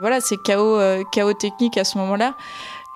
Voilà, 0.00 0.20
c'est 0.20 0.36
chaos, 0.36 0.78
chaos 1.10 1.32
technique 1.32 1.76
à 1.76 1.84
ce 1.84 1.98
moment-là. 1.98 2.34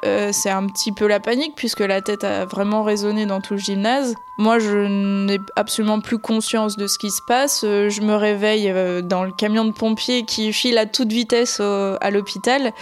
Euh, 0.05 0.31
c'est 0.33 0.51
un 0.51 0.67
petit 0.67 0.91
peu 0.91 1.07
la 1.07 1.21
panique 1.21 1.55
puisque 1.55 1.81
la 1.81 2.01
tête 2.01 2.25
a 2.25 2.45
vraiment 2.45 2.83
résonné 2.83 3.25
dans 3.25 3.41
tout 3.41 3.55
le 3.55 3.61
gymnase. 3.61 4.17
Moi, 4.37 4.59
je 4.59 4.79
n'ai 4.79 5.39
absolument 5.55 6.01
plus 6.01 6.19
conscience 6.19 6.77
de 6.77 6.89
ce 6.89 6.99
qui 6.99 7.11
se 7.11 7.23
passe. 7.23 7.63
Euh, 7.65 7.89
je 7.89 8.01
me 8.01 8.17
réveille 8.17 8.69
euh, 8.69 9.01
dans 9.01 9.23
le 9.23 9.31
camion 9.31 9.65
de 9.65 9.71
pompiers 9.71 10.25
qui 10.25 10.53
file 10.53 10.77
à 10.79 10.87
toute 10.87 11.13
vitesse 11.13 11.61
à 11.61 12.11
l'hôpital, 12.11 12.73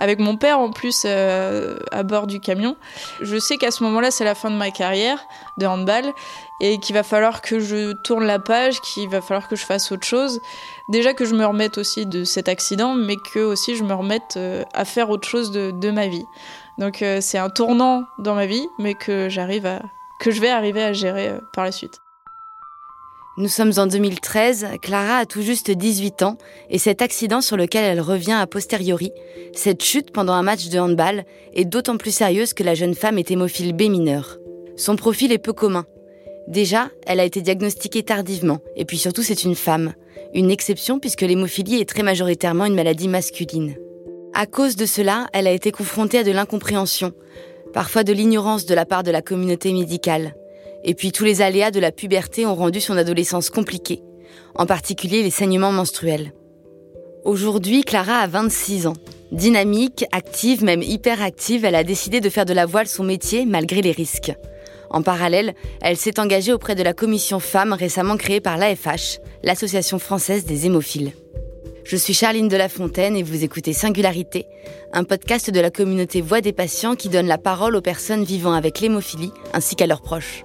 avec 0.00 0.18
mon 0.18 0.36
père 0.36 0.58
en 0.58 0.70
plus 0.70 1.06
à 1.06 2.02
bord 2.02 2.26
du 2.26 2.40
camion. 2.40 2.76
Je 3.22 3.38
sais 3.38 3.56
qu'à 3.56 3.70
ce 3.70 3.82
moment-là, 3.84 4.10
c'est 4.10 4.24
la 4.24 4.34
fin 4.34 4.50
de 4.50 4.56
ma 4.56 4.70
carrière 4.70 5.24
de 5.56 5.66
handball 5.66 6.12
et 6.60 6.78
qu'il 6.78 6.94
va 6.94 7.02
falloir 7.02 7.42
que 7.42 7.60
je 7.60 7.92
tourne 8.02 8.24
la 8.24 8.38
page, 8.38 8.80
qu'il 8.80 9.08
va 9.08 9.20
falloir 9.20 9.48
que 9.48 9.56
je 9.56 9.64
fasse 9.64 9.92
autre 9.92 10.06
chose. 10.06 10.40
Déjà 10.90 11.14
que 11.14 11.24
je 11.24 11.34
me 11.34 11.44
remette 11.44 11.78
aussi 11.78 12.06
de 12.06 12.24
cet 12.24 12.48
accident, 12.48 12.94
mais 12.94 13.16
que 13.16 13.40
aussi 13.40 13.76
je 13.76 13.84
me 13.84 13.94
remette 13.94 14.38
à 14.72 14.84
faire 14.84 15.10
autre 15.10 15.28
chose 15.28 15.52
de 15.52 15.90
ma 15.90 16.06
vie. 16.08 16.24
Donc 16.78 17.02
euh, 17.02 17.20
c'est 17.20 17.38
un 17.38 17.48
tournant 17.48 18.04
dans 18.18 18.34
ma 18.34 18.46
vie, 18.46 18.66
mais 18.78 18.94
que 18.94 19.28
j'arrive 19.28 19.66
à 19.66 19.82
que 20.20 20.30
je 20.30 20.40
vais 20.40 20.48
arriver 20.48 20.82
à 20.82 20.92
gérer 20.92 21.28
euh, 21.28 21.40
par 21.52 21.64
la 21.64 21.72
suite. 21.72 22.00
Nous 23.38 23.48
sommes 23.48 23.72
en 23.76 23.86
2013, 23.86 24.66
Clara 24.80 25.18
a 25.18 25.26
tout 25.26 25.42
juste 25.42 25.70
18 25.70 26.22
ans 26.22 26.38
et 26.70 26.78
cet 26.78 27.02
accident 27.02 27.42
sur 27.42 27.58
lequel 27.58 27.84
elle 27.84 28.00
revient 28.00 28.32
a 28.32 28.46
posteriori, 28.46 29.12
cette 29.52 29.84
chute 29.84 30.10
pendant 30.10 30.32
un 30.32 30.42
match 30.42 30.70
de 30.70 30.78
handball, 30.78 31.26
est 31.52 31.66
d'autant 31.66 31.98
plus 31.98 32.12
sérieuse 32.12 32.54
que 32.54 32.62
la 32.62 32.74
jeune 32.74 32.94
femme 32.94 33.18
est 33.18 33.30
hémophile 33.30 33.74
B 33.74 33.82
mineur. 33.90 34.38
Son 34.76 34.96
profil 34.96 35.32
est 35.32 35.38
peu 35.38 35.52
commun. 35.52 35.84
Déjà, 36.48 36.90
elle 37.06 37.20
a 37.20 37.24
été 37.24 37.40
diagnostiquée 37.40 38.02
tardivement 38.02 38.60
et 38.76 38.84
puis 38.84 38.98
surtout 38.98 39.22
c'est 39.22 39.44
une 39.44 39.56
femme, 39.56 39.94
une 40.32 40.50
exception 40.50 41.00
puisque 41.00 41.22
l'hémophilie 41.22 41.80
est 41.80 41.88
très 41.88 42.02
majoritairement 42.02 42.66
une 42.66 42.74
maladie 42.74 43.08
masculine. 43.08 43.74
À 44.32 44.46
cause 44.46 44.76
de 44.76 44.86
cela, 44.86 45.26
elle 45.32 45.46
a 45.46 45.52
été 45.52 45.72
confrontée 45.72 46.18
à 46.18 46.24
de 46.24 46.30
l'incompréhension, 46.30 47.12
parfois 47.72 48.04
de 48.04 48.12
l'ignorance 48.12 48.66
de 48.66 48.74
la 48.74 48.84
part 48.84 49.02
de 49.02 49.10
la 49.10 49.22
communauté 49.22 49.72
médicale. 49.72 50.34
Et 50.84 50.94
puis 50.94 51.10
tous 51.10 51.24
les 51.24 51.42
aléas 51.42 51.70
de 51.70 51.80
la 51.80 51.90
puberté 51.90 52.46
ont 52.46 52.54
rendu 52.54 52.80
son 52.80 52.96
adolescence 52.96 53.50
compliquée, 53.50 54.02
en 54.54 54.66
particulier 54.66 55.22
les 55.22 55.30
saignements 55.30 55.72
menstruels. 55.72 56.32
Aujourd'hui, 57.24 57.82
Clara 57.82 58.18
a 58.18 58.26
26 58.28 58.86
ans. 58.86 58.92
Dynamique, 59.32 60.04
active, 60.12 60.62
même 60.62 60.82
hyperactive, 60.82 61.64
elle 61.64 61.74
a 61.74 61.82
décidé 61.82 62.20
de 62.20 62.30
faire 62.30 62.44
de 62.44 62.52
la 62.52 62.66
voile 62.66 62.86
son 62.86 63.02
métier 63.02 63.46
malgré 63.46 63.82
les 63.82 63.90
risques. 63.90 64.32
En 64.90 65.02
parallèle, 65.02 65.54
elle 65.80 65.96
s'est 65.96 66.20
engagée 66.20 66.52
auprès 66.52 66.74
de 66.74 66.82
la 66.82 66.92
commission 66.92 67.40
femmes 67.40 67.72
récemment 67.72 68.16
créée 68.16 68.40
par 68.40 68.56
l'AFH, 68.56 69.20
l'Association 69.42 69.98
française 69.98 70.44
des 70.44 70.66
hémophiles. 70.66 71.12
Je 71.84 71.96
suis 71.96 72.14
Charline 72.14 72.48
de 72.48 72.56
la 72.56 72.68
Fontaine 72.68 73.16
et 73.16 73.22
vous 73.22 73.44
écoutez 73.44 73.72
Singularité, 73.72 74.46
un 74.92 75.04
podcast 75.04 75.50
de 75.50 75.60
la 75.60 75.70
communauté 75.70 76.20
Voix 76.20 76.40
des 76.40 76.52
patients 76.52 76.96
qui 76.96 77.08
donne 77.08 77.28
la 77.28 77.38
parole 77.38 77.76
aux 77.76 77.80
personnes 77.80 78.24
vivant 78.24 78.54
avec 78.54 78.80
l'hémophilie 78.80 79.30
ainsi 79.52 79.76
qu'à 79.76 79.86
leurs 79.86 80.02
proches. 80.02 80.44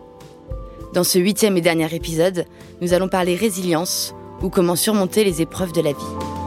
Dans 0.94 1.04
ce 1.04 1.18
huitième 1.18 1.58
et 1.58 1.62
dernier 1.62 1.94
épisode, 1.96 2.46
nous 2.80 2.94
allons 2.94 3.08
parler 3.08 3.36
résilience 3.36 4.14
ou 4.44 4.50
comment 4.50 4.76
surmonter 4.76 5.24
les 5.24 5.42
épreuves 5.42 5.72
de 5.72 5.82
la 5.82 5.94
vie. 5.94 6.41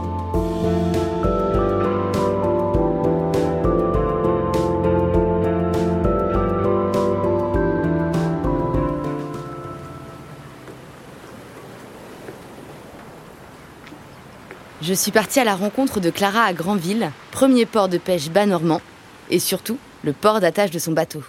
Je 14.94 15.00
suis 15.00 15.10
partie 15.10 15.40
à 15.40 15.44
la 15.44 15.56
rencontre 15.56 15.98
de 15.98 16.08
Clara 16.08 16.44
à 16.44 16.52
Granville, 16.52 17.10
premier 17.32 17.66
port 17.66 17.88
de 17.88 17.98
pêche 17.98 18.30
bas 18.30 18.46
normand, 18.46 18.80
et 19.28 19.40
surtout 19.40 19.76
le 20.04 20.12
port 20.12 20.38
d'attache 20.38 20.70
de 20.70 20.78
son 20.78 20.92
bateau. 20.92 21.24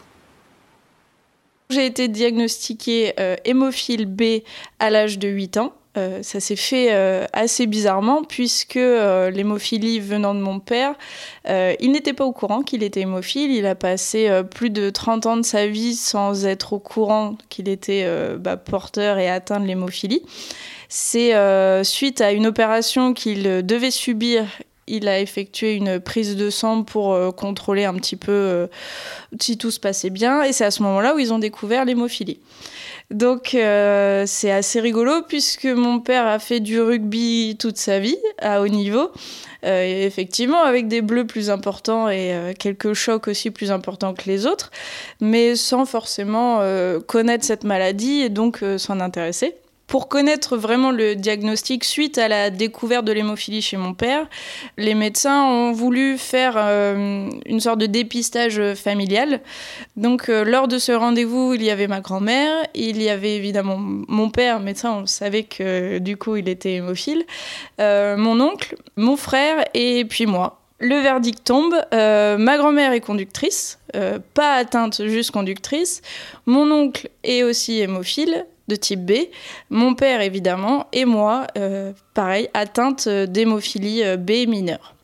J'ai 1.71 1.87
été 1.87 2.07
diagnostiquée 2.07 3.15
euh, 3.19 3.35
hémophile 3.43 4.05
B 4.05 4.43
à 4.77 4.91
l'âge 4.91 5.17
de 5.17 5.27
8 5.29 5.57
ans. 5.57 5.73
Euh, 5.97 6.21
ça 6.23 6.39
s'est 6.39 6.55
fait 6.55 6.89
euh, 6.91 7.25
assez 7.33 7.67
bizarrement 7.67 8.23
puisque 8.23 8.75
l'hémophilie 8.75 9.99
venant 9.99 10.35
de 10.35 10.39
mon 10.39 10.59
père, 10.59 10.95
il 11.47 11.91
n'était 11.91 12.13
pas 12.13 12.25
au 12.25 12.31
courant 12.31 12.61
qu'il 12.61 12.83
était 12.83 13.01
hémophile. 13.01 13.51
Il 13.51 13.65
a 13.65 13.75
passé 13.75 14.29
plus 14.51 14.69
de 14.69 14.89
30 14.89 15.25
ans 15.25 15.37
de 15.37 15.43
sa 15.43 15.67
vie 15.67 15.95
sans 15.95 16.45
être 16.45 16.73
au 16.73 16.79
courant 16.79 17.37
qu'il 17.49 17.69
était 17.69 18.07
bah, 18.37 18.57
porteur 18.57 19.17
et 19.17 19.29
atteint 19.29 19.59
de 19.59 19.65
l'hémophilie. 19.65 20.21
C'est 20.89 21.35
euh, 21.35 21.83
suite 21.83 22.21
à 22.21 22.31
une 22.31 22.47
opération 22.47 23.13
qu'il 23.13 23.43
devait 23.65 23.91
subir 23.91 24.45
il 24.87 25.07
a 25.07 25.19
effectué 25.19 25.73
une 25.73 25.99
prise 25.99 26.35
de 26.35 26.49
sang 26.49 26.83
pour 26.83 27.13
euh, 27.13 27.31
contrôler 27.31 27.85
un 27.85 27.95
petit 27.95 28.15
peu 28.15 28.31
euh, 28.31 28.67
si 29.39 29.57
tout 29.57 29.71
se 29.71 29.79
passait 29.79 30.09
bien. 30.09 30.43
Et 30.43 30.53
c'est 30.53 30.65
à 30.65 30.71
ce 30.71 30.83
moment-là 30.83 31.15
où 31.15 31.19
ils 31.19 31.33
ont 31.33 31.39
découvert 31.39 31.85
l'hémophilie. 31.85 32.39
Donc 33.11 33.49
c'est 33.51 34.51
assez 34.51 34.79
rigolo 34.79 35.21
puisque 35.27 35.65
mon 35.65 35.99
père 35.99 36.25
a 36.25 36.39
fait 36.39 36.59
du 36.59 36.81
rugby 36.81 37.55
toute 37.59 37.77
sa 37.77 37.99
vie 37.99 38.17
à 38.39 38.61
haut 38.61 38.67
niveau. 38.67 39.11
effectivement, 39.63 40.63
avec 40.63 40.87
des 40.87 41.01
bleus 41.01 41.27
plus 41.27 41.49
importants 41.49 42.09
et 42.09 42.53
quelques 42.59 42.93
chocs 42.93 43.27
aussi 43.27 43.51
plus 43.51 43.71
importants 43.71 44.13
que 44.13 44.25
les 44.25 44.47
autres, 44.47 44.71
mais 45.21 45.55
sans 45.55 45.85
forcément 45.85 46.61
connaître 47.07 47.45
cette 47.45 47.63
maladie 47.63 48.21
et 48.21 48.29
donc 48.29 48.63
s'en 48.77 48.99
intéresser. 48.99 49.55
Pour 49.87 50.07
connaître 50.07 50.57
vraiment 50.57 50.89
le 50.89 51.15
diagnostic 51.15 51.83
suite 51.83 52.17
à 52.17 52.27
la 52.27 52.49
découverte 52.49 53.05
de 53.05 53.11
l'hémophilie 53.11 53.61
chez 53.61 53.77
mon 53.77 53.93
père, 53.93 54.27
les 54.77 54.95
médecins 54.95 55.45
ont 55.45 55.73
voulu 55.73 56.17
faire 56.17 56.55
euh, 56.57 57.29
une 57.45 57.59
sorte 57.59 57.79
de 57.79 57.85
dépistage 57.85 58.73
familial. 58.73 59.41
Donc 59.95 60.27
euh, 60.27 60.43
lors 60.43 60.67
de 60.67 60.79
ce 60.79 60.91
rendez-vous, 60.91 61.53
il 61.53 61.61
y 61.61 61.69
avait 61.69 61.85
ma 61.87 62.01
grand-mère, 62.01 62.65
il 62.73 63.01
y 63.01 63.09
avait 63.09 63.35
évidemment 63.35 63.77
mon 63.77 64.31
père, 64.31 64.59
médecin, 64.59 64.91
on 64.91 65.05
savait 65.05 65.43
que 65.43 65.99
du 65.99 66.17
coup 66.17 66.35
il 66.35 66.49
était 66.49 66.73
hémophile, 66.73 67.23
euh, 67.79 68.17
mon 68.17 68.41
oncle, 68.41 68.75
mon 68.95 69.17
frère 69.17 69.65
et 69.75 70.03
puis 70.05 70.25
moi. 70.25 70.61
Le 70.79 70.95
verdict 70.95 71.43
tombe, 71.45 71.73
ma 71.93 72.57
grand-mère 72.57 72.91
est 72.91 72.99
conductrice, 72.99 73.79
pas 74.33 74.55
atteinte, 74.55 75.07
juste 75.07 75.31
conductrice. 75.31 76.01
Mon 76.47 76.69
oncle 76.69 77.09
est 77.23 77.43
aussi 77.43 77.79
hémophile, 77.79 78.45
de 78.67 78.75
type 78.75 79.05
B, 79.05 79.13
mon 79.69 79.93
père 79.93 80.21
évidemment, 80.21 80.87
et 80.91 81.05
moi, 81.05 81.47
euh, 81.57 81.93
pareil, 82.13 82.49
atteinte 82.53 83.07
d'hémophilie 83.07 84.03
euh, 84.03 84.17
B 84.17 84.47
mineure. 84.47 84.95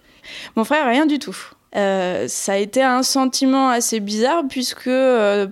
Mon 0.56 0.64
frère, 0.64 0.88
rien 0.88 1.06
du 1.06 1.20
tout. 1.20 1.38
Euh, 1.76 2.28
ça 2.28 2.54
a 2.54 2.58
été 2.58 2.82
un 2.82 3.02
sentiment 3.02 3.70
assez 3.70 4.02
bizarre 4.02 4.44
puisque 4.50 4.90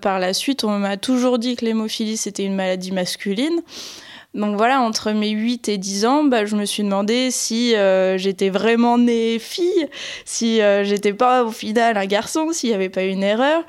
par 0.01 0.19
la 0.19 0.33
suite 0.33 0.65
on 0.65 0.77
m'a 0.77 0.97
toujours 0.97 1.39
dit 1.39 1.55
que 1.55 1.63
l'hémophilie 1.63 2.17
c'était 2.17 2.43
une 2.43 2.55
maladie 2.55 2.91
masculine. 2.91 3.61
Donc 4.33 4.57
voilà, 4.57 4.81
entre 4.81 5.11
mes 5.11 5.29
8 5.29 5.69
et 5.69 5.77
10 5.77 6.05
ans, 6.05 6.23
bah, 6.25 6.45
je 6.45 6.55
me 6.55 6.65
suis 6.65 6.83
demandé 6.83 7.31
si 7.31 7.73
j'étais 8.17 8.49
vraiment 8.49 8.97
née 8.97 9.39
fille, 9.39 9.87
si 10.25 10.59
j'étais 10.83 11.13
pas 11.13 11.45
au 11.45 11.51
final 11.51 11.97
un 11.97 12.05
garçon, 12.05 12.49
s'il 12.51 12.69
n'y 12.69 12.75
avait 12.75 12.89
pas 12.89 13.03
une 13.03 13.23
erreur. 13.23 13.63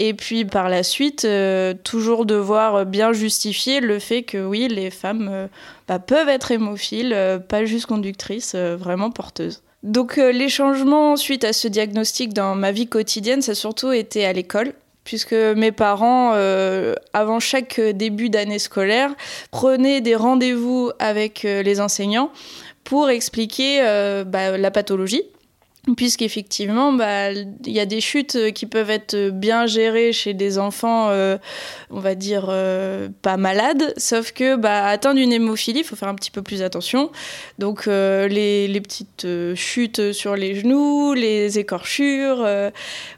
Et 0.00 0.14
puis 0.14 0.44
par 0.44 0.68
la 0.68 0.84
suite, 0.84 1.24
euh, 1.24 1.74
toujours 1.82 2.24
devoir 2.24 2.86
bien 2.86 3.12
justifier 3.12 3.80
le 3.80 3.98
fait 3.98 4.22
que 4.22 4.38
oui, 4.38 4.68
les 4.68 4.90
femmes 4.90 5.28
euh, 5.28 5.48
bah, 5.88 5.98
peuvent 5.98 6.28
être 6.28 6.52
hémophiles, 6.52 7.12
euh, 7.12 7.40
pas 7.40 7.64
juste 7.64 7.86
conductrices, 7.86 8.54
vraiment 8.54 9.10
porteuses. 9.10 9.60
Donc 9.82 10.16
les 10.16 10.48
changements 10.48 11.16
suite 11.16 11.42
à 11.42 11.52
ce 11.52 11.66
diagnostic 11.66 12.32
dans 12.32 12.54
ma 12.54 12.70
vie 12.70 12.86
quotidienne, 12.86 13.42
ça 13.42 13.52
a 13.52 13.54
surtout 13.56 13.90
été 13.90 14.24
à 14.24 14.32
l'école 14.32 14.72
puisque 15.02 15.32
mes 15.32 15.72
parents, 15.72 16.32
avant 17.14 17.40
chaque 17.40 17.80
début 17.80 18.28
d'année 18.28 18.58
scolaire, 18.58 19.14
prenaient 19.50 20.02
des 20.02 20.14
rendez-vous 20.14 20.90
avec 20.98 21.44
les 21.44 21.80
enseignants 21.80 22.30
pour 22.84 23.08
expliquer 23.08 23.80
bah, 24.26 24.58
la 24.58 24.70
pathologie 24.70 25.22
puisqu'effectivement, 25.96 26.92
bah, 26.92 27.32
il 27.32 27.72
y 27.72 27.80
a 27.80 27.86
des 27.86 28.00
chutes 28.00 28.36
euh, 28.36 28.50
qui 28.50 28.66
peuvent 28.66 28.90
être 28.90 29.30
bien 29.30 29.66
gérées 29.66 30.12
chez 30.12 30.34
des 30.34 30.58
enfants, 30.58 31.08
euh, 31.10 31.38
on 31.90 32.00
va 32.00 32.14
dire, 32.14 32.46
euh, 32.48 33.08
pas 33.22 33.36
malades, 33.36 33.94
sauf 33.96 34.32
que 34.32 34.56
bah, 34.56 34.86
atteindre 34.86 35.20
une 35.20 35.32
hémophilie, 35.32 35.80
il 35.80 35.84
faut 35.84 35.96
faire 35.96 36.08
un 36.08 36.14
petit 36.14 36.30
peu 36.30 36.42
plus 36.42 36.62
attention. 36.62 37.10
Donc 37.58 37.86
les, 37.86 38.68
les, 38.68 38.80
petites 38.80 39.26
chutes 39.54 40.12
sur 40.12 40.36
les 40.36 40.54
genoux, 40.54 41.12
les 41.14 41.58
écorchures, 41.58 42.46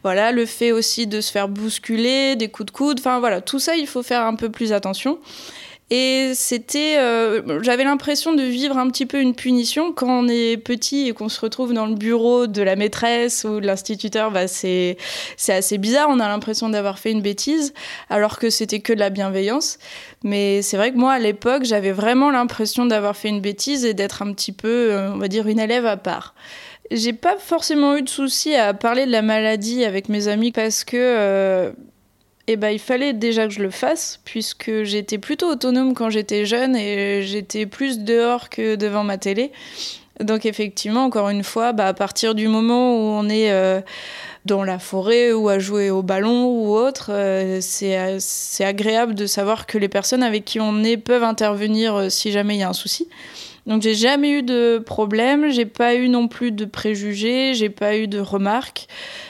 voilà, 0.02 0.32
le 0.32 0.46
fait 0.46 0.72
aussi 0.72 1.06
de 1.06 1.20
se 1.20 1.30
faire 1.30 1.48
bousculer, 1.48 2.36
des 2.36 2.48
coups 2.48 2.66
de 2.66 2.70
coude, 2.70 2.98
enfin 2.98 3.20
voilà, 3.20 3.40
tout 3.40 3.58
ça, 3.58 3.76
il 3.76 3.86
faut 3.86 4.02
faire 4.02 4.22
un 4.22 4.34
peu 4.34 4.50
plus 4.50 4.72
attention. 4.72 5.18
Et 5.92 6.34
c'était, 6.36 6.98
euh, 6.98 7.62
j'avais 7.62 7.82
l'impression 7.82 8.32
de 8.32 8.42
vivre 8.44 8.78
un 8.78 8.88
petit 8.90 9.06
peu 9.06 9.20
une 9.20 9.34
punition 9.34 9.92
quand 9.92 10.08
on 10.08 10.28
est 10.28 10.56
petit 10.56 11.08
et 11.08 11.12
qu'on 11.12 11.28
se 11.28 11.40
retrouve 11.40 11.72
dans 11.72 11.86
le 11.86 11.96
bureau 11.96 12.46
de 12.46 12.62
la 12.62 12.76
maîtresse 12.76 13.42
ou 13.42 13.58
de 13.58 13.66
l'instituteur. 13.66 14.30
Bah 14.30 14.46
c'est, 14.46 14.96
assez 15.48 15.78
bizarre. 15.78 16.06
On 16.08 16.20
a 16.20 16.28
l'impression 16.28 16.68
d'avoir 16.68 17.00
fait 17.00 17.10
une 17.10 17.22
bêtise, 17.22 17.74
alors 18.08 18.38
que 18.38 18.50
c'était 18.50 18.78
que 18.78 18.92
de 18.92 19.00
la 19.00 19.10
bienveillance. 19.10 19.78
Mais 20.22 20.62
c'est 20.62 20.76
vrai 20.76 20.92
que 20.92 20.96
moi, 20.96 21.14
à 21.14 21.18
l'époque, 21.18 21.64
j'avais 21.64 21.92
vraiment 21.92 22.30
l'impression 22.30 22.86
d'avoir 22.86 23.16
fait 23.16 23.28
une 23.28 23.40
bêtise 23.40 23.84
et 23.84 23.92
d'être 23.92 24.22
un 24.22 24.32
petit 24.32 24.52
peu, 24.52 24.92
euh, 24.92 25.12
on 25.12 25.18
va 25.18 25.26
dire, 25.26 25.48
une 25.48 25.58
élève 25.58 25.86
à 25.86 25.96
part. 25.96 26.34
J'ai 26.92 27.12
pas 27.12 27.36
forcément 27.36 27.96
eu 27.96 28.02
de 28.02 28.08
soucis 28.08 28.54
à 28.54 28.74
parler 28.74 29.06
de 29.06 29.12
la 29.12 29.22
maladie 29.22 29.84
avec 29.84 30.08
mes 30.08 30.28
amis 30.28 30.52
parce 30.52 30.84
que 30.84 30.96
euh, 30.96 31.72
eh 32.52 32.56
ben, 32.56 32.70
il 32.70 32.80
fallait 32.80 33.12
déjà 33.12 33.46
que 33.46 33.52
je 33.52 33.62
le 33.62 33.70
fasse, 33.70 34.18
puisque 34.24 34.82
j'étais 34.82 35.18
plutôt 35.18 35.46
autonome 35.50 35.94
quand 35.94 36.10
j'étais 36.10 36.46
jeune 36.46 36.74
et 36.74 37.22
j'étais 37.22 37.64
plus 37.64 38.00
dehors 38.00 38.48
que 38.48 38.74
devant 38.74 39.04
ma 39.04 39.18
télé. 39.18 39.52
Donc 40.18 40.44
effectivement, 40.44 41.04
encore 41.04 41.28
une 41.28 41.44
fois, 41.44 41.72
bah, 41.72 41.86
à 41.86 41.94
partir 41.94 42.34
du 42.34 42.48
moment 42.48 42.94
où 42.96 43.12
on 43.12 43.28
est 43.28 43.52
euh, 43.52 43.80
dans 44.46 44.64
la 44.64 44.80
forêt 44.80 45.32
ou 45.32 45.48
à 45.48 45.60
jouer 45.60 45.90
au 45.90 46.02
ballon 46.02 46.46
ou 46.46 46.74
autre, 46.74 47.10
euh, 47.12 47.58
c'est 47.60 48.64
agréable 48.64 49.14
de 49.14 49.26
savoir 49.26 49.66
que 49.66 49.78
les 49.78 49.88
personnes 49.88 50.24
avec 50.24 50.44
qui 50.44 50.58
on 50.58 50.82
est 50.82 50.96
peuvent 50.96 51.22
intervenir 51.22 52.10
si 52.10 52.32
jamais 52.32 52.56
il 52.56 52.58
y 52.58 52.64
a 52.64 52.68
un 52.68 52.72
souci. 52.72 53.08
Donc 53.66 53.82
j'ai 53.82 53.94
jamais 53.94 54.30
eu 54.30 54.42
de 54.42 54.82
problème, 54.84 55.50
j'ai 55.50 55.66
pas 55.66 55.94
eu 55.94 56.08
non 56.08 56.28
plus 56.28 56.52
de 56.52 56.64
préjugés, 56.64 57.54
j'ai 57.54 57.70
pas 57.70 57.96
eu 57.96 58.08
de 58.08 58.18
remarques. 58.18 58.86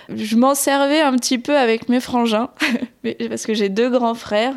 Je 0.09 0.37
m'en 0.37 0.55
servais 0.55 1.01
un 1.01 1.17
petit 1.17 1.39
peu 1.39 1.57
avec 1.57 1.89
mes 1.89 2.01
frangins, 2.01 2.51
parce 3.29 3.47
que 3.47 3.55
j'ai 3.55 3.69
deux 3.69 3.91
grands 3.91 4.15
frères. 4.15 4.57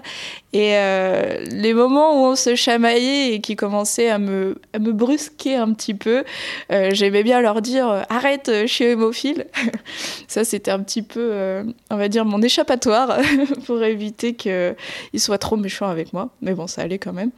Et 0.53 0.77
euh, 0.77 1.43
les 1.51 1.73
moments 1.73 2.21
où 2.21 2.25
on 2.27 2.35
se 2.35 2.53
chamaillait 2.53 3.33
et 3.33 3.41
qui 3.41 3.55
commençaient 3.55 4.09
à 4.09 4.19
me, 4.19 4.61
à 4.73 4.77
me 4.77 4.91
brusquer 4.91 5.55
un 5.55 5.73
petit 5.73 5.95
peu, 5.95 6.23
euh, 6.71 6.91
j'aimais 6.93 7.23
bien 7.23 7.41
leur 7.41 7.59
dire 7.63 7.89
euh, 7.89 8.01
arrête, 8.07 8.51
je 8.61 8.67
suis 8.67 8.85
hémophile. 8.85 9.47
Ça, 10.27 10.45
c'était 10.45 10.69
un 10.69 10.83
petit 10.83 11.01
peu, 11.01 11.63
on 11.89 11.97
va 11.97 12.07
dire, 12.07 12.23
mon 12.25 12.41
échappatoire 12.41 13.17
pour 13.65 13.81
éviter 13.83 14.35
qu'ils 14.35 14.75
soient 15.15 15.39
trop 15.39 15.57
méchants 15.57 15.87
avec 15.87 16.13
moi. 16.13 16.29
Mais 16.41 16.53
bon, 16.53 16.67
ça 16.67 16.83
allait 16.83 16.99
quand 16.99 17.13
même. 17.13 17.31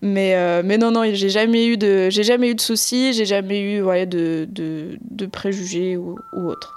Mais, 0.00 0.62
mais 0.62 0.78
non, 0.78 0.90
non, 0.90 1.02
j'ai 1.12 1.28
jamais 1.30 1.66
eu 1.66 1.76
de, 1.76 2.08
jamais 2.10 2.50
eu 2.50 2.54
de 2.54 2.60
soucis, 2.60 3.12
j'ai 3.12 3.26
jamais 3.26 3.60
eu 3.60 3.80
de, 4.06 4.46
de 4.48 5.26
préjugés 5.26 5.96
ou, 5.96 6.18
ou 6.32 6.48
autre. 6.48 6.74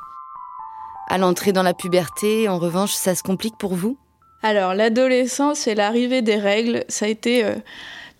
À 1.09 1.17
l'entrée 1.17 1.53
dans 1.53 1.63
la 1.63 1.73
puberté, 1.73 2.49
en 2.49 2.59
revanche, 2.59 2.93
ça 2.93 3.15
se 3.15 3.23
complique 3.23 3.57
pour 3.57 3.75
vous? 3.75 3.97
Alors, 4.43 4.75
l'adolescence 4.75 5.67
et 5.67 5.75
l'arrivée 5.75 6.21
des 6.21 6.35
règles, 6.35 6.83
ça 6.89 7.05
a 7.05 7.09
été 7.09 7.43
euh, 7.43 7.55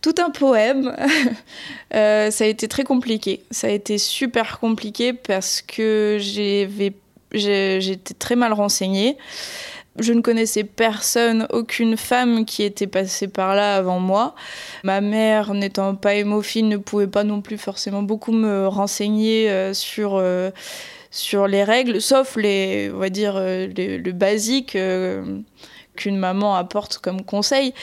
tout 0.01 0.15
un 0.17 0.31
poème. 0.31 0.95
euh, 1.93 2.31
ça 2.31 2.43
a 2.43 2.47
été 2.47 2.67
très 2.67 2.83
compliqué. 2.83 3.43
Ça 3.51 3.67
a 3.67 3.69
été 3.69 3.97
super 3.97 4.59
compliqué 4.59 5.13
parce 5.13 5.61
que 5.61 6.17
j'étais 6.19 8.13
très 8.17 8.35
mal 8.35 8.53
renseignée. 8.53 9.17
Je 9.99 10.13
ne 10.13 10.21
connaissais 10.21 10.63
personne, 10.63 11.47
aucune 11.51 11.97
femme 11.97 12.45
qui 12.45 12.61
était 12.61 12.85
passée 12.85 13.27
par 13.27 13.55
là 13.55 13.75
avant 13.75 13.99
moi. 13.99 14.35
Ma 14.83 15.01
mère, 15.01 15.55
n'étant 15.55 15.95
pas 15.95 16.13
hémophile, 16.15 16.67
ne 16.67 16.77
pouvait 16.77 17.07
pas 17.07 17.23
non 17.23 17.41
plus 17.41 17.57
forcément 17.57 18.03
beaucoup 18.03 18.31
me 18.31 18.67
renseigner 18.67 19.49
euh, 19.49 19.73
sur... 19.73 20.21
Les 21.47 21.63
règles, 21.63 21.99
sauf 21.99 22.35
les, 22.35 22.91
on 22.93 22.99
va 22.99 23.09
dire, 23.09 23.39
le 23.39 24.11
basique 24.11 24.77
qu'une 25.97 26.15
maman 26.15 26.55
apporte 26.55 26.99
comme 26.99 27.23
conseil. 27.23 27.73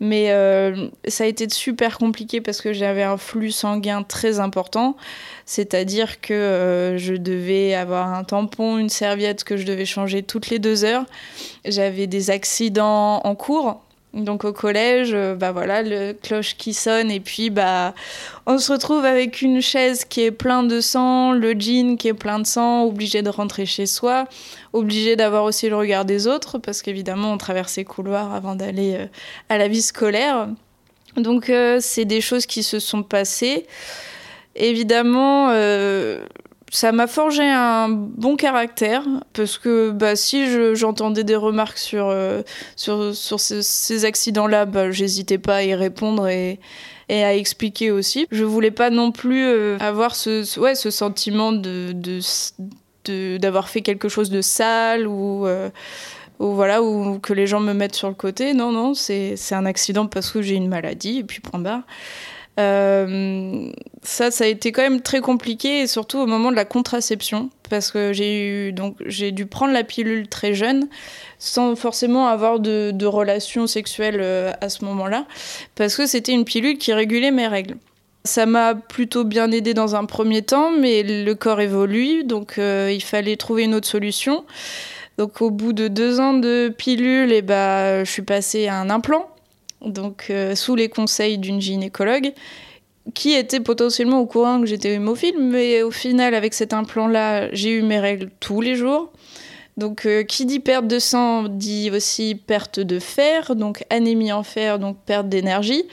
Mais 0.00 0.30
euh, 0.30 0.88
ça 1.06 1.24
a 1.24 1.26
été 1.26 1.46
super 1.50 1.98
compliqué 1.98 2.40
parce 2.40 2.62
que 2.62 2.72
j'avais 2.72 3.02
un 3.02 3.18
flux 3.18 3.50
sanguin 3.50 4.02
très 4.02 4.40
important. 4.40 4.96
C'est-à-dire 5.44 6.22
que 6.22 6.96
je 6.98 7.14
devais 7.14 7.74
avoir 7.74 8.14
un 8.14 8.24
tampon, 8.24 8.78
une 8.78 8.88
serviette 8.88 9.44
que 9.44 9.58
je 9.58 9.66
devais 9.66 9.84
changer 9.84 10.22
toutes 10.22 10.48
les 10.48 10.58
deux 10.58 10.84
heures. 10.84 11.04
J'avais 11.66 12.06
des 12.06 12.30
accidents 12.30 13.20
en 13.22 13.34
cours 13.34 13.82
donc 14.16 14.44
au 14.44 14.52
collège, 14.52 15.10
euh, 15.12 15.34
bah 15.34 15.52
voilà, 15.52 15.82
le 15.82 16.12
cloche 16.12 16.56
qui 16.56 16.72
sonne 16.72 17.10
et 17.10 17.20
puis 17.20 17.50
bah 17.50 17.94
on 18.46 18.58
se 18.58 18.72
retrouve 18.72 19.04
avec 19.04 19.42
une 19.42 19.60
chaise 19.60 20.04
qui 20.04 20.22
est 20.22 20.30
pleine 20.30 20.68
de 20.68 20.80
sang, 20.80 21.32
le 21.32 21.52
jean 21.52 21.96
qui 21.96 22.08
est 22.08 22.14
plein 22.14 22.38
de 22.38 22.46
sang, 22.46 22.84
obligé 22.84 23.22
de 23.22 23.28
rentrer 23.28 23.66
chez 23.66 23.86
soi, 23.86 24.26
obligé 24.72 25.16
d'avoir 25.16 25.44
aussi 25.44 25.68
le 25.68 25.76
regard 25.76 26.04
des 26.04 26.26
autres 26.26 26.58
parce 26.58 26.82
qu'évidemment 26.82 27.32
on 27.32 27.38
traverse 27.38 27.76
les 27.76 27.84
couloirs 27.84 28.32
avant 28.32 28.54
d'aller 28.54 28.96
euh, 28.98 29.06
à 29.48 29.58
la 29.58 29.68
vie 29.68 29.82
scolaire. 29.82 30.48
Donc 31.16 31.50
euh, 31.50 31.78
c'est 31.80 32.04
des 32.06 32.20
choses 32.20 32.46
qui 32.46 32.62
se 32.62 32.78
sont 32.78 33.02
passées. 33.02 33.66
Évidemment, 34.54 35.50
ça 36.72 36.92
m'a 36.92 37.06
forgé 37.06 37.42
un 37.44 37.88
bon 37.88 38.36
caractère 38.36 39.04
parce 39.32 39.58
que 39.58 39.90
bah, 39.90 40.16
si 40.16 40.46
j'entendais 40.74 41.24
des 41.24 41.36
remarques 41.36 41.78
sur, 41.78 42.08
euh, 42.08 42.42
sur, 42.74 43.14
sur 43.14 43.38
ces, 43.38 44.04
accidents-là, 44.04 44.66
bah, 44.66 44.90
j'hésitais 44.90 45.38
pas 45.38 45.56
à 45.56 45.62
y 45.62 45.74
répondre 45.74 46.28
et, 46.28 46.58
à 47.08 47.34
expliquer 47.34 47.92
aussi. 47.92 48.26
Je 48.32 48.42
voulais 48.42 48.72
pas 48.72 48.90
non 48.90 49.12
plus 49.12 49.44
euh, 49.44 49.76
avoir 49.78 50.16
ce, 50.16 50.58
ouais, 50.58 50.74
ce 50.74 50.90
sentiment 50.90 51.52
de, 51.52 51.92
de, 51.92 53.36
d'avoir 53.36 53.68
fait 53.68 53.82
quelque 53.82 54.08
chose 54.08 54.30
de 54.30 54.42
sale 54.42 55.06
ou, 55.06 55.46
euh, 55.46 55.70
ou, 56.40 56.54
voilà, 56.54 56.82
ou 56.82 57.20
que 57.20 57.32
les 57.32 57.46
gens 57.46 57.60
me 57.60 57.74
mettent 57.74 57.94
sur 57.94 58.08
le 58.08 58.14
côté. 58.14 58.54
Non, 58.54 58.72
non, 58.72 58.94
c'est 58.94 59.36
un 59.52 59.66
accident 59.66 60.08
parce 60.08 60.32
que 60.32 60.42
j'ai 60.42 60.56
une 60.56 60.68
maladie 60.68 61.18
et 61.18 61.24
puis 61.24 61.38
point 61.38 61.60
barre. 61.60 61.82
Euh, 62.58 63.70
ça, 64.02 64.30
ça 64.30 64.44
a 64.44 64.46
été 64.46 64.72
quand 64.72 64.82
même 64.82 65.02
très 65.02 65.20
compliqué, 65.20 65.80
et 65.80 65.86
surtout 65.86 66.18
au 66.18 66.26
moment 66.26 66.50
de 66.50 66.56
la 66.56 66.64
contraception, 66.64 67.50
parce 67.68 67.90
que 67.90 68.12
j'ai 68.12 69.32
dû 69.32 69.46
prendre 69.46 69.72
la 69.72 69.84
pilule 69.84 70.28
très 70.28 70.54
jeune, 70.54 70.88
sans 71.38 71.76
forcément 71.76 72.28
avoir 72.28 72.60
de, 72.60 72.92
de 72.92 73.06
relations 73.06 73.66
sexuelles 73.66 74.20
euh, 74.20 74.52
à 74.60 74.68
ce 74.68 74.84
moment-là, 74.84 75.26
parce 75.74 75.96
que 75.96 76.06
c'était 76.06 76.32
une 76.32 76.44
pilule 76.44 76.78
qui 76.78 76.92
régulait 76.92 77.30
mes 77.30 77.46
règles. 77.46 77.76
Ça 78.24 78.46
m'a 78.46 78.74
plutôt 78.74 79.24
bien 79.24 79.50
aidé 79.52 79.72
dans 79.72 79.94
un 79.94 80.04
premier 80.04 80.42
temps, 80.42 80.72
mais 80.72 81.02
le 81.02 81.34
corps 81.34 81.60
évolue, 81.60 82.24
donc 82.24 82.58
euh, 82.58 82.90
il 82.92 83.02
fallait 83.02 83.36
trouver 83.36 83.64
une 83.64 83.74
autre 83.74 83.86
solution. 83.86 84.44
Donc 85.18 85.40
au 85.40 85.50
bout 85.50 85.72
de 85.72 85.88
deux 85.88 86.20
ans 86.20 86.34
de 86.34 86.72
pilule, 86.76 87.32
et 87.32 87.36
eh 87.36 87.42
ben, 87.42 88.04
je 88.04 88.10
suis 88.10 88.22
passée 88.22 88.66
à 88.66 88.80
un 88.80 88.90
implant 88.90 89.28
donc 89.82 90.26
euh, 90.30 90.54
sous 90.54 90.74
les 90.74 90.88
conseils 90.88 91.38
d'une 91.38 91.60
gynécologue 91.60 92.32
qui 93.14 93.34
était 93.34 93.60
potentiellement 93.60 94.18
au 94.18 94.26
courant 94.26 94.60
que 94.60 94.66
j'étais 94.66 94.94
hémophile, 94.94 95.36
mais 95.38 95.82
au 95.82 95.92
final, 95.92 96.34
avec 96.34 96.54
cet 96.54 96.72
implant-là, 96.72 97.48
j'ai 97.52 97.70
eu 97.70 97.82
mes 97.82 98.00
règles 98.00 98.30
tous 98.40 98.60
les 98.60 98.74
jours. 98.74 99.12
Donc, 99.76 100.06
euh, 100.06 100.24
qui 100.24 100.44
dit 100.44 100.58
perte 100.58 100.88
de 100.88 100.98
sang 100.98 101.44
dit 101.48 101.88
aussi 101.92 102.34
perte 102.34 102.80
de 102.80 102.98
fer, 102.98 103.54
donc 103.54 103.84
anémie 103.90 104.32
en 104.32 104.42
fer, 104.42 104.80
donc 104.80 104.96
perte 105.06 105.28
d'énergie. 105.28 105.84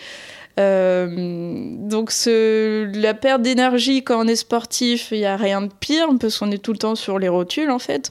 Euh, 0.60 1.68
donc, 1.78 2.12
la 2.26 3.14
perte 3.14 3.44
d'énergie 3.44 4.04
quand 4.04 4.26
on 4.26 4.28
est 4.28 4.36
sportif, 4.36 5.10
il 5.12 5.20
n'y 5.20 5.26
a 5.26 5.38
rien 5.38 5.62
de 5.62 5.72
pire, 5.80 6.08
parce 6.20 6.40
qu'on 6.40 6.50
est 6.50 6.58
tout 6.58 6.72
le 6.72 6.80
temps 6.80 6.96
sur 6.96 7.20
les 7.20 7.30
rotules 7.30 7.70
en 7.70 7.80
fait. 7.80 8.10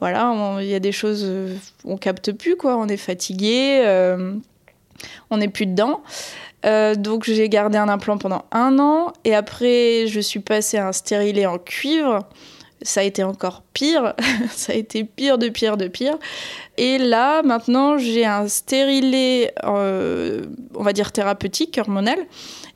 voilà, 0.00 0.56
il 0.60 0.68
y 0.68 0.74
a 0.74 0.80
des 0.80 0.92
choses, 0.92 1.30
on 1.84 1.98
capte 1.98 2.32
plus 2.32 2.56
quoi, 2.56 2.78
on 2.78 2.88
est 2.88 2.96
fatigué 2.96 3.84
on 5.30 5.38
n'est 5.38 5.48
plus 5.48 5.66
dedans. 5.66 6.02
Euh, 6.66 6.94
donc 6.94 7.24
j'ai 7.24 7.48
gardé 7.48 7.78
un 7.78 7.88
implant 7.88 8.18
pendant 8.18 8.44
un 8.52 8.78
an 8.78 9.12
et 9.24 9.34
après 9.34 10.06
je 10.06 10.20
suis 10.20 10.40
passée 10.40 10.76
à 10.76 10.88
un 10.88 10.92
stérilet 10.92 11.46
en 11.46 11.58
cuivre. 11.58 12.28
Ça 12.82 13.00
a 13.00 13.02
été 13.02 13.22
encore 13.22 13.62
pire, 13.74 14.14
ça 14.50 14.72
a 14.72 14.76
été 14.76 15.04
pire 15.04 15.38
de 15.38 15.48
pire 15.48 15.76
de 15.76 15.88
pire. 15.88 16.18
Et 16.76 16.98
là 16.98 17.42
maintenant 17.42 17.98
j'ai 17.98 18.26
un 18.26 18.48
stérilet, 18.48 19.54
euh, 19.64 20.44
on 20.74 20.82
va 20.82 20.92
dire 20.92 21.12
thérapeutique, 21.12 21.78
hormonal. 21.78 22.18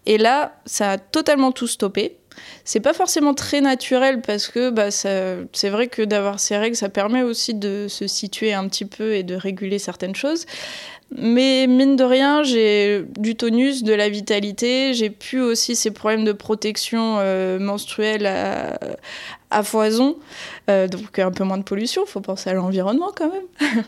Et 0.06 0.18
là 0.18 0.56
ça 0.66 0.92
a 0.92 0.98
totalement 0.98 1.52
tout 1.52 1.66
stoppé. 1.66 2.18
C'est 2.64 2.80
pas 2.80 2.94
forcément 2.94 3.34
très 3.34 3.60
naturel 3.60 4.20
parce 4.20 4.48
que 4.48 4.70
bah, 4.70 4.90
c'est 4.90 5.68
vrai 5.68 5.86
que 5.86 6.02
d'avoir 6.02 6.40
ces 6.40 6.56
règles, 6.56 6.74
ça 6.74 6.88
permet 6.88 7.22
aussi 7.22 7.54
de 7.54 7.86
se 7.88 8.08
situer 8.08 8.52
un 8.52 8.66
petit 8.68 8.86
peu 8.86 9.14
et 9.14 9.22
de 9.22 9.36
réguler 9.36 9.78
certaines 9.78 10.16
choses. 10.16 10.46
Mais 11.16 11.68
mine 11.68 11.94
de 11.94 12.02
rien, 12.02 12.42
j'ai 12.42 13.04
du 13.16 13.36
tonus, 13.36 13.84
de 13.84 13.94
la 13.94 14.08
vitalité. 14.08 14.94
J'ai 14.94 15.10
pu 15.10 15.40
aussi 15.40 15.76
ces 15.76 15.92
problèmes 15.92 16.24
de 16.24 16.32
protection 16.32 17.18
euh, 17.18 17.60
menstruelle 17.60 18.26
à, 18.26 19.62
foison. 19.62 20.16
Euh, 20.68 20.88
donc 20.88 21.20
un 21.20 21.30
peu 21.30 21.44
moins 21.44 21.58
de 21.58 21.62
pollution, 21.62 22.02
il 22.04 22.10
faut 22.10 22.20
penser 22.20 22.50
à 22.50 22.54
l'environnement 22.54 23.12
quand 23.16 23.30
même. 23.30 23.44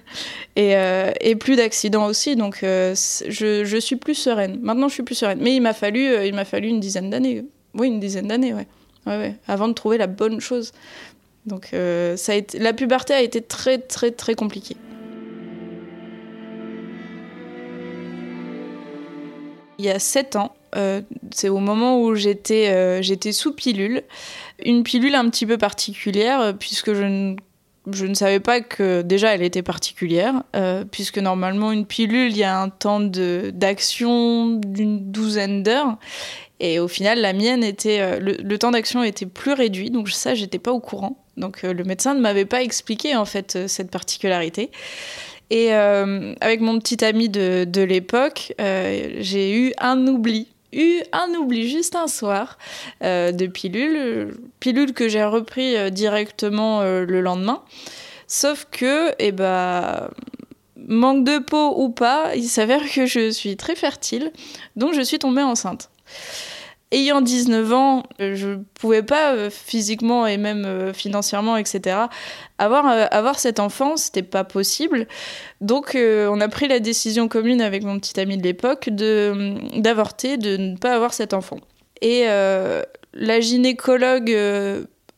et, 0.56 0.76
euh, 0.76 1.10
et, 1.20 1.34
plus 1.34 1.56
d'accidents 1.56 2.06
aussi. 2.06 2.36
Donc 2.36 2.58
je, 2.62 2.94
je, 3.28 3.76
suis 3.80 3.96
plus 3.96 4.14
sereine. 4.14 4.60
Maintenant, 4.62 4.86
je 4.86 4.94
suis 4.94 5.02
plus 5.02 5.16
sereine. 5.16 5.40
Mais 5.40 5.56
il 5.56 5.60
m'a 5.60 5.72
fallu, 5.72 6.26
il 6.26 6.44
fallu 6.44 6.68
une 6.68 6.80
dizaine 6.80 7.10
d'années. 7.10 7.44
Oui, 7.74 7.88
une 7.88 7.98
dizaine 7.98 8.28
d'années, 8.28 8.54
ouais. 8.54 8.68
Ouais, 9.06 9.18
ouais. 9.18 9.34
Avant 9.48 9.66
de 9.66 9.72
trouver 9.72 9.98
la 9.98 10.06
bonne 10.06 10.40
chose. 10.40 10.72
Donc 11.44 11.70
ça 11.72 12.32
a 12.32 12.34
été, 12.36 12.60
la 12.60 12.72
puberté 12.72 13.14
a 13.14 13.20
été 13.20 13.40
très, 13.40 13.78
très, 13.78 14.12
très 14.12 14.36
compliquée. 14.36 14.76
Il 19.78 19.84
y 19.84 19.90
a 19.90 19.98
7 19.98 20.36
ans, 20.36 20.54
euh, 20.76 21.00
c'est 21.30 21.48
au 21.48 21.58
moment 21.58 22.00
où 22.00 22.14
j'étais 22.14 22.68
euh, 22.68 23.02
j'étais 23.02 23.32
sous 23.32 23.52
pilule. 23.52 24.02
Une 24.64 24.82
pilule 24.82 25.14
un 25.14 25.28
petit 25.30 25.46
peu 25.46 25.58
particulière, 25.58 26.40
euh, 26.40 26.52
puisque 26.52 26.92
je 26.92 27.02
ne, 27.02 27.36
je 27.90 28.06
ne 28.06 28.14
savais 28.14 28.40
pas 28.40 28.60
que 28.60 29.02
déjà 29.02 29.34
elle 29.34 29.42
était 29.42 29.62
particulière, 29.62 30.42
puisque 30.90 31.18
normalement 31.18 31.72
une 31.72 31.86
pilule, 31.86 32.30
il 32.30 32.36
y 32.36 32.44
a 32.44 32.58
un 32.58 32.68
temps 32.68 33.00
d'action 33.00 34.48
d'une 34.56 35.10
douzaine 35.10 35.62
d'heures. 35.62 35.96
Et 36.58 36.80
au 36.80 36.88
final, 36.88 37.20
la 37.20 37.34
mienne 37.34 37.62
était. 37.62 38.18
Le, 38.18 38.58
temps 38.58 38.70
d'action 38.70 39.02
était 39.02 39.26
plus 39.26 39.52
réduit, 39.52 39.90
donc 39.90 40.08
ça, 40.08 40.34
j'étais 40.34 40.58
pas 40.58 40.72
au 40.72 40.80
courant. 40.80 41.22
Donc 41.36 41.62
le 41.62 41.84
médecin 41.84 42.14
ne 42.14 42.20
m'avait 42.20 42.46
pas 42.46 42.62
expliqué 42.62 43.14
en 43.14 43.26
fait 43.26 43.68
cette 43.68 43.90
particularité. 43.90 44.70
Et 45.50 45.72
avec 45.72 46.60
mon 46.60 46.78
petit 46.80 47.04
ami 47.04 47.28
de, 47.28 47.64
de 47.64 47.82
l'époque, 47.82 48.52
j'ai 48.58 49.56
eu 49.56 49.72
un 49.78 50.06
oubli 50.06 50.48
eu 50.76 51.02
un 51.12 51.28
oubli 51.34 51.68
juste 51.68 51.96
un 51.96 52.06
soir 52.06 52.58
euh, 53.02 53.32
de 53.32 53.46
pilule, 53.46 54.36
pilule 54.60 54.92
que 54.92 55.08
j'ai 55.08 55.24
repris 55.24 55.76
euh, 55.76 55.90
directement 55.90 56.82
euh, 56.82 57.04
le 57.04 57.20
lendemain. 57.20 57.62
Sauf 58.28 58.66
que, 58.70 59.12
eh 59.18 59.32
ben, 59.32 60.08
manque 60.76 61.24
de 61.24 61.38
peau 61.38 61.74
ou 61.76 61.88
pas, 61.88 62.34
il 62.34 62.48
s'avère 62.48 62.82
que 62.92 63.06
je 63.06 63.30
suis 63.30 63.56
très 63.56 63.76
fertile, 63.76 64.32
donc 64.74 64.94
je 64.94 65.00
suis 65.00 65.18
tombée 65.18 65.42
enceinte 65.42 65.90
ayant 66.92 67.20
19 67.20 67.72
ans, 67.72 68.02
euh, 68.20 68.34
je 68.34 68.48
ne 68.48 68.56
pouvais 68.74 69.02
pas 69.02 69.34
euh, 69.34 69.50
physiquement 69.50 70.26
et 70.26 70.36
même 70.36 70.64
euh, 70.64 70.92
financièrement, 70.92 71.56
etc., 71.56 71.98
avoir, 72.58 72.86
avoir 73.12 73.38
cet 73.38 73.60
enfant, 73.60 73.96
c'était 73.96 74.22
pas 74.22 74.44
possible. 74.44 75.06
Donc, 75.60 75.94
on 75.94 76.40
a 76.40 76.48
pris 76.48 76.68
la 76.68 76.80
décision 76.80 77.28
commune 77.28 77.60
avec 77.60 77.82
mon 77.82 77.98
petit 77.98 78.18
ami 78.18 78.38
de 78.38 78.42
l'époque 78.42 78.88
d'avorter, 78.88 80.38
de, 80.38 80.56
ne 80.56 80.76
pas 80.76 80.94
avoir 80.94 81.12
cet 81.12 81.34
enfant. 81.34 81.58
Et 82.00 82.24
la 82.24 83.40
gynécologue 83.40 84.34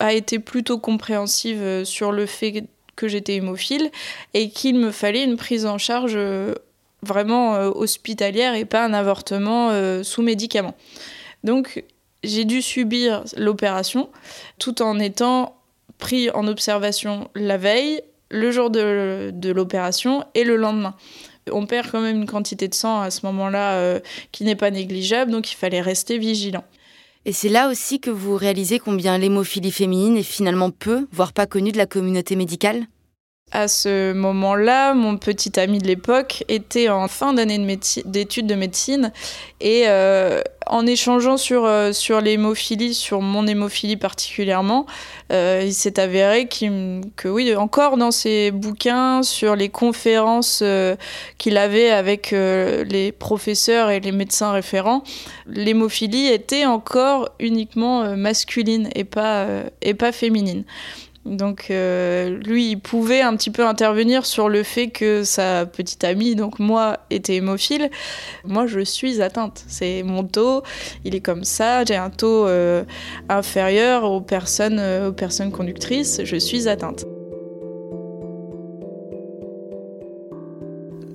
a 0.00 0.12
été 0.12 0.40
plutôt 0.40 0.78
compréhensive 0.78 1.84
sur 1.84 2.10
le 2.10 2.26
fait 2.26 2.64
que 2.96 3.06
j'étais 3.06 3.34
hémophile 3.36 3.92
et 4.34 4.50
qu'il 4.50 4.76
me 4.76 4.90
fallait 4.90 5.22
une 5.22 5.36
prise 5.36 5.64
en 5.64 5.78
charge 5.78 6.18
vraiment 7.02 7.52
hospitalière 7.52 8.54
et 8.56 8.64
pas 8.64 8.84
un 8.84 8.94
avortement 8.94 9.70
sous 10.02 10.22
médicaments. 10.22 10.74
Donc 11.44 11.84
j'ai 12.22 12.44
dû 12.44 12.62
subir 12.62 13.24
l'opération 13.36 14.08
tout 14.58 14.82
en 14.82 14.98
étant 14.98 15.56
pris 15.98 16.30
en 16.30 16.46
observation 16.46 17.28
la 17.34 17.56
veille, 17.56 18.00
le 18.30 18.50
jour 18.50 18.70
de, 18.70 19.32
l'opération 19.50 20.24
et 20.34 20.44
le 20.44 20.56
lendemain. 20.56 20.94
On 21.50 21.66
perd 21.66 21.90
quand 21.90 22.00
même 22.00 22.16
une 22.16 22.26
quantité 22.26 22.68
de 22.68 22.74
sang 22.74 23.00
à 23.00 23.10
ce 23.10 23.24
moment-là 23.26 23.74
euh, 23.78 24.00
qui 24.32 24.44
n'est 24.44 24.56
pas 24.56 24.70
négligeable, 24.70 25.30
donc 25.30 25.50
il 25.50 25.54
fallait 25.54 25.80
rester 25.80 26.18
vigilant. 26.18 26.64
Et 27.24 27.32
c'est 27.32 27.48
là 27.48 27.68
aussi 27.68 28.00
que 28.00 28.10
vous 28.10 28.36
réalisez 28.36 28.78
combien 28.78 29.18
l'hémophilie 29.18 29.72
féminine 29.72 30.16
est 30.16 30.22
finalement 30.22 30.70
peu, 30.70 31.06
voire 31.10 31.32
pas 31.32 31.46
connue 31.46 31.72
de 31.72 31.78
la 31.78 31.86
communauté 31.86 32.36
médicale? 32.36 32.86
À 33.50 33.66
ce 33.66 34.12
moment-là, 34.12 34.92
mon 34.94 35.16
petit 35.16 35.58
ami 35.58 35.78
de 35.78 35.86
l'époque 35.86 36.44
était 36.48 36.90
en 36.90 37.08
fin 37.08 37.32
d'année 37.32 37.58
d'études 38.04 38.46
de, 38.46 38.54
médecine 38.54 39.10
et 39.60 39.84
euh, 39.86 40.42
en 40.66 40.86
échangeant 40.86 41.38
sur, 41.38 41.64
euh, 41.64 41.92
sur 41.92 42.20
l'hémophilie, 42.20 42.92
sur 42.92 43.22
mon 43.22 43.46
hémophilie 43.46 43.96
particulièrement, 43.96 44.84
euh, 45.32 45.62
il 45.64 45.72
s'est 45.72 45.98
avéré 45.98 46.46
que 46.46 47.28
oui, 47.28 47.54
encore 47.56 47.96
dans 47.96 48.10
ses 48.10 48.50
bouquins, 48.50 49.22
sur 49.22 49.56
les 49.56 49.70
conférences 49.70 50.62
qu'il 51.38 51.56
avait 51.56 51.90
avec 51.90 52.32
les 52.32 53.12
professeurs 53.12 53.90
et 53.90 54.00
les 54.00 54.12
médecins 54.12 54.52
référents, 54.52 55.02
l'hémophilie 55.46 56.26
était 56.26 56.66
encore 56.66 57.30
uniquement 57.40 58.14
masculine 58.16 58.90
et 58.94 59.06
et 59.82 59.94
pas 59.94 60.12
féminine. 60.12 60.64
Donc 61.28 61.66
euh, 61.70 62.38
lui, 62.44 62.70
il 62.70 62.80
pouvait 62.80 63.20
un 63.20 63.36
petit 63.36 63.50
peu 63.50 63.66
intervenir 63.66 64.24
sur 64.24 64.48
le 64.48 64.62
fait 64.62 64.88
que 64.88 65.24
sa 65.24 65.66
petite 65.66 66.02
amie, 66.04 66.34
donc 66.34 66.58
moi, 66.58 66.98
était 67.10 67.36
hémophile. 67.36 67.90
Moi, 68.44 68.66
je 68.66 68.80
suis 68.80 69.20
atteinte. 69.20 69.64
C'est 69.68 70.02
mon 70.02 70.24
taux, 70.24 70.62
il 71.04 71.14
est 71.14 71.20
comme 71.20 71.44
ça. 71.44 71.84
J'ai 71.84 71.96
un 71.96 72.10
taux 72.10 72.46
euh, 72.46 72.84
inférieur 73.28 74.04
aux 74.10 74.20
personnes, 74.20 74.78
euh, 74.78 75.10
aux 75.10 75.12
personnes 75.12 75.52
conductrices. 75.52 76.22
Je 76.24 76.36
suis 76.36 76.68
atteinte. 76.68 77.04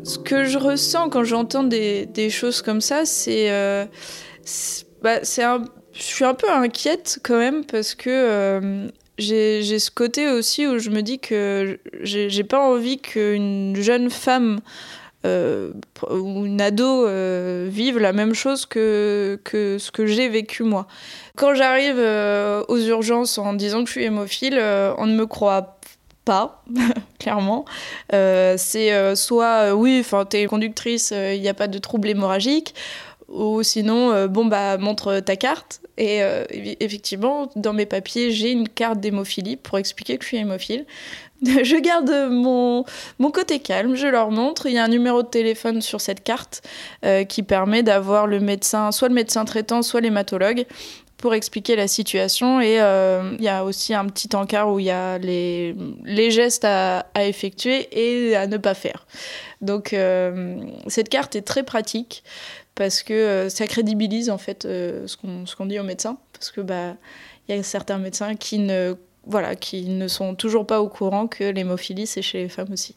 Ce 0.04 0.20
que 0.20 0.44
je 0.44 0.58
ressens 0.58 1.10
quand 1.10 1.24
j'entends 1.24 1.64
des, 1.64 2.30
choses 2.30 2.62
comme 2.62 2.82
ça, 2.82 3.06
c'est, 3.06 3.50
bah, 5.02 5.22
je 5.24 6.02
suis 6.02 6.26
un 6.26 6.34
peu 6.34 6.52
inquiète 6.52 7.20
quand 7.24 7.38
même 7.38 7.64
parce 7.64 7.96
que 7.96 8.92
j'ai 9.18 9.80
ce 9.80 9.92
côté 9.92 10.30
aussi 10.30 10.68
où 10.68 10.80
je 10.80 10.90
me 10.90 11.02
dis 11.02 11.20
que 11.20 11.80
j'ai 12.02 12.44
pas 12.44 12.60
envie 12.60 13.00
qu'une 13.00 13.76
jeune 13.76 14.10
femme 14.10 14.60
euh, 15.26 15.72
ou 16.10 16.46
une 16.46 16.60
ado 16.60 17.08
euh, 17.08 17.68
vive 17.70 17.98
la 17.98 18.12
même 18.12 18.34
chose 18.34 18.66
que, 18.66 19.40
que 19.46 19.78
ce 19.78 19.90
que 19.90 20.06
j'ai 20.06 20.28
vécu 20.28 20.64
moi. 20.64 20.86
Quand 21.38 21.56
j'arrive 21.56 21.96
euh, 21.98 22.62
aux 22.68 22.78
urgences 22.78 23.38
en 23.38 23.54
disant 23.54 23.84
que 23.84 23.88
je 23.88 23.92
suis 23.94 24.04
hémophile, 24.04 24.60
on 24.98 25.06
ne 25.06 25.16
me 25.16 25.26
croit 25.26 25.78
pas, 26.26 26.62
clairement. 27.20 27.64
c'est 28.12 29.16
soit 29.16 29.74
oui, 29.74 30.00
enfin 30.02 30.26
t'es 30.26 30.46
conductrice, 30.46 31.12
il 31.12 31.40
n'y 31.40 31.50
a 31.50 31.54
pas 31.54 31.68
de 31.68 31.78
trouble 31.78 32.10
hémorragique, 32.10 32.76
ou 33.34 33.64
sinon 33.64 34.28
bon 34.28 34.46
bah 34.46 34.78
montre 34.78 35.20
ta 35.20 35.36
carte. 35.36 35.84
Et 35.98 36.24
euh, 36.24 36.44
effectivement, 36.80 37.50
dans 37.56 37.74
mes 37.74 37.86
papiers, 37.86 38.32
j'ai 38.32 38.52
une 38.52 38.68
carte 38.68 39.00
d'hémophilie 39.00 39.58
pour 39.58 39.78
expliquer 39.78 40.18
que 40.18 40.24
je 40.24 40.30
suis 40.30 40.38
hémophile. 40.38 40.86
je 41.44 41.80
garde 41.80 42.32
mon, 42.32 42.84
mon 43.20 43.32
côté 43.32 43.60
calme, 43.60 43.96
je 43.96 44.08
leur 44.08 44.32
montre. 44.32 44.66
Il 44.66 44.74
y 44.74 44.78
a 44.80 44.84
un 44.84 44.88
numéro 44.88 45.22
de 45.22 45.28
téléphone 45.28 45.82
sur 45.82 46.02
cette 46.02 46.24
carte 46.24 46.64
euh, 47.06 47.26
qui 47.26 47.44
permet 47.44 47.84
d'avoir 47.84 48.26
le 48.26 48.40
médecin, 48.40 48.92
soit 48.92 49.08
le 49.08 49.14
médecin 49.14 49.46
traitant, 49.46 49.84
soit 49.84 50.02
l'hématologue 50.02 50.66
pour 51.18 51.36
expliquer 51.36 51.76
la 51.76 51.88
situation. 51.88 52.60
Et 52.60 52.82
euh, 52.82 53.36
il 53.38 53.44
y 53.44 53.50
a 53.50 53.64
aussi 53.64 53.94
un 53.94 54.06
petit 54.06 54.36
encart 54.36 54.74
où 54.74 54.80
il 54.80 54.86
y 54.86 54.92
a 54.92 55.20
les, 55.20 55.76
les 56.06 56.32
gestes 56.32 56.66
à, 56.66 57.06
effectuer 57.20 57.88
et 57.92 58.36
à 58.36 58.48
ne 58.48 58.58
pas 58.58 58.74
faire. 58.74 59.06
Donc 59.62 59.96
cette 60.88 61.08
carte 61.08 61.38
est 61.38 61.42
très 61.42 61.64
pratique 61.64 62.24
parce 62.76 63.04
que 63.04 63.14
euh, 63.14 63.50
ça 63.50 63.68
crédibilise 63.68 64.30
en 64.30 64.38
fait 64.38 64.66
euh, 64.66 65.06
ce 65.08 65.56
qu'on 65.56 65.66
dit 65.66 65.80
aux 65.80 65.84
médecins 65.84 66.18
parce 66.34 66.52
que 66.52 66.62
bah 66.62 66.96
il 67.48 67.56
y 67.56 67.60
a 67.60 67.64
certains 67.64 67.98
médecins 67.98 68.36
qui 68.36 68.60
ne 68.60 68.96
voilà 69.26 69.56
qui 69.56 69.84
ne 69.86 70.08
sont 70.08 70.36
toujours 70.36 70.66
pas 70.66 70.82
au 70.82 70.90
courant 70.90 71.28
que 71.28 71.44
l'hémophilie 71.44 72.08
c'est 72.08 72.22
chez 72.22 72.44
les 72.44 72.50
femmes 72.50 72.72
aussi. 72.72 72.96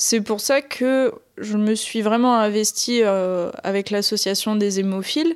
C'est 0.00 0.20
pour 0.20 0.40
ça 0.40 0.62
que 0.62 1.12
je 1.38 1.56
me 1.56 1.74
suis 1.74 2.02
vraiment 2.02 2.36
investie 2.38 3.00
euh, 3.02 3.50
avec 3.64 3.90
l'association 3.90 4.54
des 4.54 4.78
hémophiles, 4.78 5.34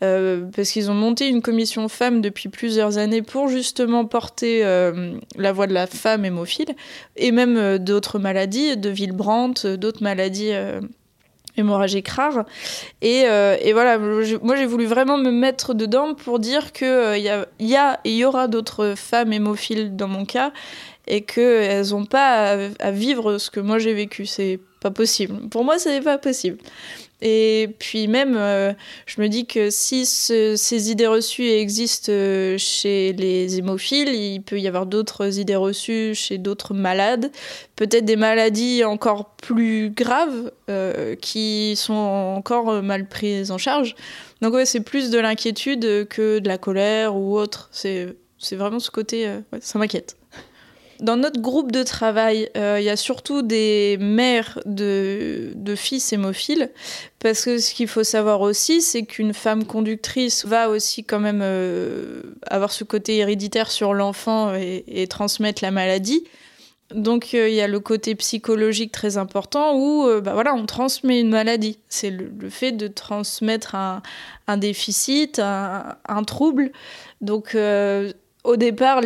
parce 0.00 0.70
qu'ils 0.70 0.90
ont 0.90 0.94
monté 0.94 1.28
une 1.28 1.42
commission 1.42 1.88
femmes 1.88 2.22
depuis 2.22 2.48
plusieurs 2.48 2.96
années 2.96 3.20
pour 3.20 3.48
justement 3.48 4.06
porter 4.06 4.62
la 5.36 5.52
voix 5.52 5.66
de 5.66 5.74
la 5.74 5.86
femme 5.86 6.24
hémophile, 6.24 6.74
et 7.16 7.32
même 7.32 7.76
d'autres 7.76 8.18
maladies, 8.18 8.78
de 8.78 8.88
Villebrandt, 8.88 9.76
d'autres 9.76 10.02
maladies 10.02 10.54
hémorragique 11.58 12.08
rare. 12.08 12.44
Et, 13.02 13.24
euh, 13.26 13.56
et 13.60 13.72
voilà, 13.72 13.98
moi 13.98 14.56
j'ai 14.56 14.66
voulu 14.66 14.86
vraiment 14.86 15.18
me 15.18 15.30
mettre 15.30 15.74
dedans 15.74 16.14
pour 16.14 16.38
dire 16.38 16.72
qu'il 16.72 16.86
euh, 16.86 17.18
y, 17.18 17.76
a, 17.76 18.00
et 18.04 18.10
il 18.10 18.16
y 18.16 18.24
aura 18.24 18.48
d'autres 18.48 18.94
femmes 18.96 19.32
hémophiles 19.32 19.96
dans 19.96 20.08
mon 20.08 20.24
cas 20.24 20.52
et 21.06 21.22
qu'elles 21.22 21.90
n'ont 21.90 22.04
pas 22.04 22.52
à, 22.52 22.56
à, 22.80 22.90
vivre 22.90 23.38
ce 23.38 23.50
que 23.50 23.60
moi 23.60 23.78
j'ai 23.78 23.94
vécu. 23.94 24.26
C'est 24.26 24.60
pas 24.80 24.90
possible. 24.90 25.48
Pour 25.48 25.64
moi, 25.64 25.78
ce 25.78 25.88
n'est 25.88 26.00
pas 26.00 26.18
possible. 26.18 26.58
Et 27.20 27.74
puis 27.80 28.06
même, 28.06 28.36
euh, 28.36 28.72
je 29.06 29.20
me 29.20 29.28
dis 29.28 29.46
que 29.46 29.70
si 29.70 30.06
ces 30.06 30.90
idées 30.90 31.08
reçues 31.08 31.48
existent 31.48 32.12
euh, 32.12 32.56
chez 32.58 33.12
les 33.12 33.58
hémophiles, 33.58 34.10
il 34.10 34.40
peut 34.40 34.60
y 34.60 34.68
avoir 34.68 34.86
d'autres 34.86 35.40
idées 35.40 35.56
reçues 35.56 36.14
chez 36.14 36.38
d'autres 36.38 36.74
malades, 36.74 37.32
peut-être 37.74 38.04
des 38.04 38.16
maladies 38.16 38.84
encore 38.84 39.30
plus 39.34 39.90
graves 39.90 40.52
euh, 40.70 41.16
qui 41.16 41.74
sont 41.76 41.94
encore 41.94 42.82
mal 42.82 43.08
prises 43.08 43.50
en 43.50 43.58
charge. 43.58 43.96
Donc 44.40 44.54
ouais, 44.54 44.66
c'est 44.66 44.80
plus 44.80 45.10
de 45.10 45.18
l'inquiétude 45.18 46.06
que 46.08 46.38
de 46.38 46.46
la 46.46 46.58
colère 46.58 47.16
ou 47.16 47.36
autre. 47.36 47.68
C'est 47.72 48.14
vraiment 48.52 48.78
ce 48.78 48.92
côté, 48.92 49.28
ça 49.60 49.80
m'inquiète. 49.80 50.17
Dans 51.00 51.16
notre 51.16 51.40
groupe 51.40 51.70
de 51.70 51.84
travail, 51.84 52.50
euh, 52.56 52.78
il 52.80 52.84
y 52.84 52.88
a 52.88 52.96
surtout 52.96 53.42
des 53.42 53.96
mères 54.00 54.58
de, 54.66 55.52
fils 55.76 56.12
hémophiles, 56.12 56.70
parce 57.20 57.44
que 57.44 57.58
ce 57.58 57.72
qu'il 57.72 57.86
faut 57.86 58.02
savoir 58.02 58.40
aussi, 58.40 58.82
c'est 58.82 59.04
qu'une 59.04 59.32
femme 59.32 59.64
conductrice 59.64 60.44
va 60.44 60.68
aussi 60.68 61.04
quand 61.04 61.20
même 61.20 61.40
euh, 61.42 62.22
avoir 62.48 62.72
ce 62.72 62.82
côté 62.82 63.18
héréditaire 63.18 63.70
sur 63.70 63.94
l'enfant 63.94 64.54
et, 64.54 65.06
transmettre 65.08 65.62
la 65.62 65.70
maladie. 65.70 66.24
Donc 66.92 67.34
euh, 67.34 67.48
il 67.48 67.54
y 67.54 67.60
a 67.60 67.68
le 67.68 67.80
côté 67.80 68.14
psychologique 68.16 68.90
très 68.90 69.18
important 69.18 69.76
où 69.76 70.08
bah, 70.20 70.32
voilà, 70.32 70.52
on 70.54 70.66
transmet 70.66 71.20
une 71.20 71.30
maladie. 71.30 71.78
C'est 71.88 72.10
le, 72.10 72.50
fait 72.50 72.72
de 72.72 72.88
transmettre 72.88 73.76
un, 73.76 74.56
déficit, 74.56 75.38
un 75.38 76.24
trouble. 76.24 76.72
Donc 77.20 77.54
au 78.44 78.56
départ, 78.56 79.00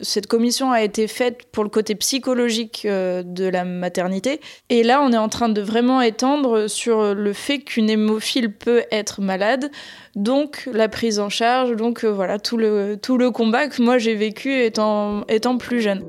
cette 0.00 0.26
commission 0.26 0.70
a 0.70 0.82
été 0.82 1.08
faite 1.08 1.46
pour 1.50 1.64
le 1.64 1.70
côté 1.70 1.94
psychologique 1.94 2.82
euh, 2.84 3.22
de 3.24 3.44
la 3.44 3.64
maternité. 3.64 4.40
Et 4.68 4.82
là, 4.82 5.02
on 5.02 5.12
est 5.12 5.18
en 5.18 5.28
train 5.28 5.48
de 5.48 5.60
vraiment 5.60 6.00
étendre 6.00 6.68
sur 6.68 7.14
le 7.14 7.32
fait 7.32 7.60
qu'une 7.60 7.88
hémophile 7.88 8.52
peut 8.52 8.84
être 8.90 9.22
malade, 9.22 9.70
donc 10.14 10.68
la 10.72 10.88
prise 10.88 11.18
en 11.18 11.28
charge, 11.28 11.74
donc 11.74 12.04
euh, 12.04 12.12
voilà, 12.12 12.38
tout 12.38 12.56
le, 12.56 12.96
combat 13.30 13.68
que 13.68 13.82
moi 13.82 13.98
j'ai 13.98 14.14
vécu 14.14 14.62
étant, 14.62 15.24
étant 15.28 15.56
plus 15.56 15.80
jeune. 15.80 16.04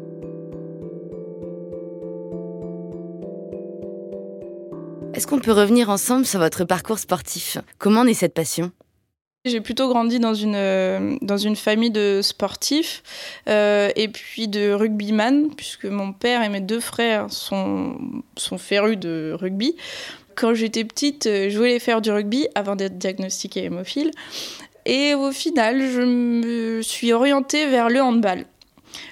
Est-ce 5.14 5.28
qu'on 5.28 5.40
peut 5.40 5.52
revenir 5.52 5.90
ensemble 5.90 6.26
sur 6.26 6.40
votre 6.40 6.64
parcours 6.64 7.00
sportif? 7.00 7.58
Comment 7.78 8.06
naît 8.06 8.14
cette 8.14 8.34
passion? 8.34 8.72
J'ai 9.46 9.62
plutôt 9.62 9.90
grandi 9.90 10.20
dans 10.20 10.36
une, 10.36 10.56
euh, 10.56 11.18
dans 11.22 11.38
une 11.38 11.56
famille 11.56 11.90
de 11.90 12.20
sportifs 12.22 13.02
euh, 13.50 13.90
et 13.96 14.08
puis 14.08 14.48
de 14.48 14.72
rugbyman, 14.72 15.50
puisque 15.56 15.86
mon 15.86 16.14
père 16.14 16.44
et 16.44 16.50
mes 16.50 16.62
deux 16.62 16.80
frères 16.80 17.32
sont, 17.32 17.98
sont 18.38 18.60
férus 18.60 18.98
de 18.98 19.36
rugby. 19.40 19.76
Quand 20.36 20.54
j'étais 20.54 20.84
petite, 20.84 21.26
euh, 21.26 21.50
je 21.50 21.58
voulais 21.58 21.80
faire 21.80 22.02
du 22.02 22.12
rugby 22.12 22.48
avant 22.54 22.76
d'être 22.76 23.00
diagnostiquée 23.00 23.64
hémophile. 23.64 24.12
Et 24.86 25.16
au 25.16 25.32
final, 25.32 25.90
je 25.90 26.02
me 26.02 26.82
suis 26.84 27.12
orientée 27.12 27.68
vers 27.68 27.90
le 27.90 28.02
handball. 28.02 28.46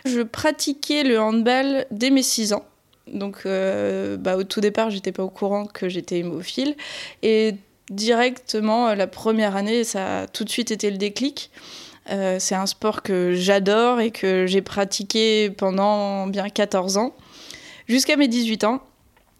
Je 0.05 0.21
pratiquais 0.21 1.03
le 1.03 1.19
handball 1.19 1.85
dès 1.89 2.11
mes 2.11 2.23
6 2.23 2.53
ans. 2.53 2.65
Donc, 3.07 3.45
bah, 3.45 4.37
au 4.37 4.43
tout 4.43 4.61
départ, 4.61 4.89
j'étais 4.89 5.11
pas 5.11 5.23
au 5.23 5.29
courant 5.29 5.65
que 5.65 5.89
j'étais 5.89 6.19
hémophile. 6.19 6.75
Et 7.23 7.55
directement, 7.89 8.89
euh, 8.89 8.95
la 8.95 9.07
première 9.07 9.55
année, 9.55 9.83
ça 9.83 10.21
a 10.21 10.27
tout 10.27 10.43
de 10.43 10.49
suite 10.49 10.71
été 10.71 10.89
le 10.89 10.97
déclic. 10.97 11.51
Euh, 12.11 12.37
c'est 12.39 12.55
un 12.55 12.65
sport 12.65 13.03
que 13.03 13.33
j'adore 13.33 13.99
et 13.99 14.11
que 14.11 14.45
j'ai 14.47 14.61
pratiqué 14.61 15.49
pendant 15.49 16.27
bien 16.27 16.49
14 16.49 16.97
ans, 16.97 17.13
jusqu'à 17.87 18.15
mes 18.15 18.27
18 18.27 18.63
ans. 18.63 18.81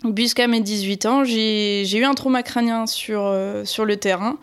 Mes 0.05 0.61
18 0.61 1.05
ans, 1.07 1.25
j'ai 1.25 1.97
eu 1.97 2.05
un 2.05 2.13
trauma 2.13 2.41
crânien 2.41 2.87
sur, 2.87 3.25
euh, 3.25 3.65
sur 3.65 3.83
le 3.83 3.97
terrain, 3.97 4.37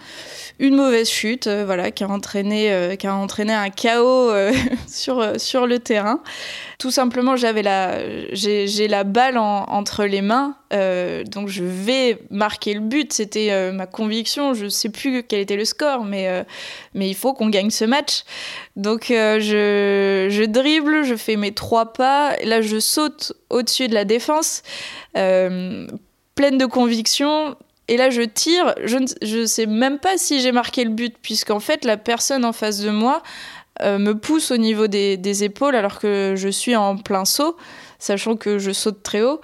une 0.59 0.77
mauvaise 0.77 1.09
chute, 1.09 1.49
voilà, 1.49 1.91
qui 1.91 2.05
a 2.05 2.09
entraîné, 2.09 2.95
qui 2.99 3.07
a 3.07 3.15
entraîné 3.15 3.55
un 3.55 3.71
chaos 3.71 4.33
sur, 4.87 5.41
sur 5.41 5.67
le 5.67 5.79
terrain. 5.79 6.21
Tout 6.79 6.91
simplement, 6.91 7.37
j'avais 7.37 7.63
la, 7.63 7.99
j'ai 8.33 8.89
la 8.89 9.05
balle 9.05 9.39
entre 9.39 10.05
les 10.05 10.21
mains, 10.21 10.57
euh, 10.75 11.25
donc 11.25 11.49
je 11.49 11.65
vais 11.65 12.19
marquer 12.31 12.75
le 12.75 12.81
but. 12.81 13.15
C'était 13.15 13.51
euh, 13.51 13.73
ma 13.73 13.87
conviction. 13.87 14.53
Je 14.53 14.69
sais 14.69 14.91
plus 14.91 15.23
quel 15.23 15.41
était 15.41 15.57
le 15.57 15.65
score, 15.65 16.05
mais 16.05 16.29
euh, 16.29 16.45
mais 16.93 17.09
il 17.09 17.15
faut 17.15 17.33
qu'on 17.33 17.49
gagne 17.49 17.71
ce 17.71 17.87
match. 17.87 18.25
Donc 18.77 19.07
je, 19.09 20.29
je 20.31 20.45
dribble, 20.45 21.05
je 21.05 21.15
fais 21.15 21.37
mes 21.37 21.53
trois 21.53 21.95
pas. 21.95 22.37
Là, 22.45 22.61
je 22.61 22.79
saute 22.79 23.33
au-dessus 23.49 23.89
de 23.89 23.95
la 23.95 24.05
défense, 24.05 24.63
pleine 25.15 25.89
de 26.59 26.67
conviction. 26.67 27.57
Et 27.89 27.97
là, 27.97 28.11
je 28.11 28.23
tire. 28.23 28.75
Je 28.85 28.99
ne 29.41 29.47
sais 29.47 29.67
même 29.67 29.99
pas 29.99 30.19
si 30.19 30.41
j'ai 30.41 30.53
marqué 30.53 30.85
le 30.85 30.91
but, 30.91 31.17
puisqu'en 31.23 31.61
fait, 31.61 31.85
la 31.85 31.97
personne 31.97 32.45
en 32.45 32.53
face 32.53 32.81
de 32.81 32.91
moi 32.91 33.23
euh, 33.83 33.99
me 33.99 34.15
pousse 34.15 34.51
au 34.51 34.57
niveau 34.57 34.87
des, 34.87 35.45
épaules 35.45 35.75
alors 35.75 35.99
que 35.99 36.35
je 36.37 36.49
suis 36.49 36.77
en 36.77 36.97
plein 36.97 37.25
saut, 37.25 37.57
sachant 37.99 38.37
que 38.37 38.59
je 38.59 38.71
saute 38.71 39.03
très 39.03 39.23
haut. 39.23 39.41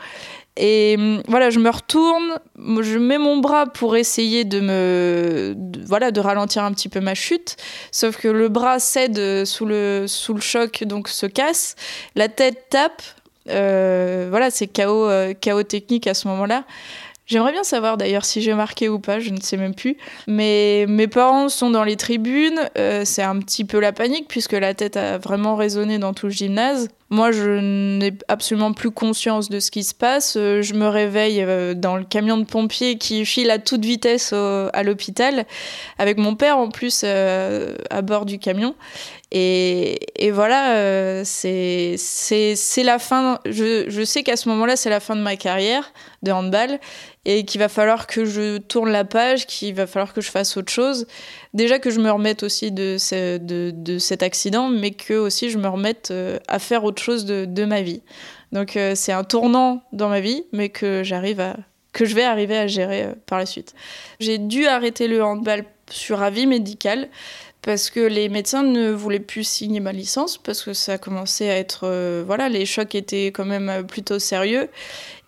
Et 0.57 0.97
hum, 0.99 1.23
voilà, 1.29 1.51
je 1.51 1.59
me 1.59 1.71
retourne, 1.71 2.39
je 2.59 2.99
mets 2.99 3.19
mon 3.19 3.39
bras 3.39 3.67
pour 3.67 3.97
essayer 3.97 4.45
de 4.45 4.61
me, 4.61 5.55
voilà, 5.87 6.11
de 6.11 6.21
ralentir 6.21 6.63
un 6.65 6.73
petit 6.73 6.89
peu 6.89 7.01
ma 7.01 7.15
chute. 7.15 7.57
Sauf 7.91 8.19
que 8.19 8.29
le 8.29 8.49
bras 8.49 8.79
cède 8.79 9.45
sous 9.45 9.65
le, 9.65 10.05
sous 10.07 10.35
le 10.35 10.41
choc, 10.41 10.85
donc 10.85 11.09
se 11.09 11.27
casse. 11.27 11.75
La 12.15 12.29
tête 12.29 12.67
tape. 12.71 13.03
Euh, 13.49 14.29
voilà, 14.31 14.51
c'est 14.51 14.69
chaos, 14.69 15.09
euh, 15.09 15.35
chaos 15.35 15.65
technique 15.65 16.07
à 16.07 16.15
ce 16.15 16.29
moment-là. 16.29 16.65
J'aimerais 17.33 17.53
bien 17.53 17.65
savoir 17.65 17.97
d'ailleurs 17.97 18.27
si 18.27 18.43
j'ai 18.43 18.53
marqué 18.53 18.91
ou 18.91 18.99
pas, 18.99 19.19
je 19.19 19.31
ne 19.31 19.41
sais 19.41 19.57
même 19.57 19.75
plus. 19.75 19.97
Mais 20.27 20.85
mes 20.87 21.09
parents 21.09 21.49
sont 21.49 21.71
dans 21.71 21.83
les 21.83 21.97
tribunes, 21.97 22.61
euh, 22.77 23.07
c'est 23.07 23.23
un 23.23 23.39
petit 23.39 23.65
peu 23.65 23.81
la 23.81 23.91
panique 23.91 24.29
puisque 24.29 24.53
la 24.53 24.75
tête 24.75 24.99
a 24.99 25.17
vraiment 25.17 25.57
résonné 25.57 25.97
dans 25.97 26.13
tout 26.13 26.27
le 26.27 26.33
gymnase. 26.33 26.89
Moi, 27.09 27.33
je 27.33 27.59
n'ai 27.59 28.13
absolument 28.29 28.75
plus 28.75 28.91
conscience 28.91 29.49
de 29.49 29.61
ce 29.61 29.71
qui 29.71 29.83
se 29.83 29.95
passe. 29.95 30.35
Euh, 30.37 30.61
je 30.61 30.75
me 30.75 30.87
réveille 30.89 31.43
euh, 31.43 31.73
dans 31.73 31.97
le 31.97 32.05
camion 32.05 32.37
de 32.37 32.45
pompiers 32.45 32.99
qui 32.99 33.25
file 33.25 33.51
à 33.51 33.59
toute 33.59 33.83
vitesse 33.83 34.35
à 34.35 34.83
l'hôpital, 34.83 35.47
avec 35.97 36.19
mon 36.19 36.35
père 36.35 36.59
en 36.59 36.69
plus 36.69 37.03
à 37.03 38.03
bord 38.03 38.27
du 38.27 38.39
camion. 38.39 38.75
Et, 39.35 40.31
voilà, 40.31 41.25
c'est 41.25 41.97
la 42.85 42.99
fin. 42.99 43.39
Je, 43.47 44.05
sais 44.05 44.23
qu'à 44.23 44.37
ce 44.37 44.49
moment-là, 44.51 44.77
c'est 44.77 44.91
la 44.91 45.01
fin 45.01 45.17
de 45.17 45.23
ma 45.23 45.37
carrière 45.37 45.91
de 46.23 46.31
handball 46.31 46.79
et 47.25 47.45
qu'il 47.45 47.59
va 47.61 47.69
falloir 47.69 48.07
que 48.07 48.25
je 48.27 48.59
tourne 48.59 48.91
la 48.91 49.05
page, 49.05 49.47
qu'il 49.47 49.75
va 49.75 49.87
falloir 49.87 50.13
que 50.13 50.21
je 50.21 50.31
fasse 50.31 50.57
autre 50.57 50.71
chose. 50.71 51.07
Déjà 51.55 51.79
que 51.79 51.91
je 51.91 52.01
me 52.01 52.11
remette 52.11 52.43
aussi 52.43 52.73
de, 52.73 52.97
cet 52.99 54.23
accident, 54.23 54.69
mais 54.69 54.91
que 54.91 55.15
aussi 55.15 55.49
je 55.49 55.59
me 55.59 55.69
remette 55.69 56.11
euh, 56.11 56.39
à 56.49 56.59
faire 56.59 56.85
autre 56.85 57.03
chose 57.03 57.25
de, 57.25 57.65
ma 57.65 57.81
vie. 57.81 58.03
Donc 58.51 58.77
euh, 58.77 58.95
c'est 58.95 59.13
un 59.13 59.25
tournant 59.25 59.83
dans 59.93 60.09
ma 60.09 60.21
vie, 60.21 60.45
mais 60.53 60.69
que 60.69 61.03
j'arrive 61.03 61.41
à 61.41 61.57
que 61.93 62.07
je 62.07 62.15
vais 62.15 62.25
arriver 62.25 62.57
à 62.57 62.67
gérer 62.67 63.05
euh, 63.05 63.13
par 63.27 63.39
la 63.39 63.47
suite. 63.47 63.75
J'ai 64.19 64.39
dû 64.39 64.67
arrêter 64.67 65.09
le 65.09 65.23
handball 65.23 65.65
sur 65.91 66.23
avis 66.23 66.47
médical 66.47 67.09
parce 67.63 67.91
que 67.91 68.01
les 68.01 68.29
médecins 68.29 68.65
ne 68.65 68.91
voulaient 68.91 69.21
plus 69.21 69.45
signer 69.45 69.79
ma 69.79 69.93
licence 69.93 70.37
parce 70.37 70.63
que 70.63 70.73
ça 70.73 70.99
commençait 70.99 71.49
à 71.49 71.57
être 71.57 71.83
euh, 71.85 72.25
voilà 72.27 72.49
les 72.49 72.67
chocs 72.67 72.95
étaient 72.97 73.27
quand 73.27 73.45
même 73.45 73.69
euh, 73.69 73.83
plutôt 73.85 74.19
sérieux. 74.19 74.69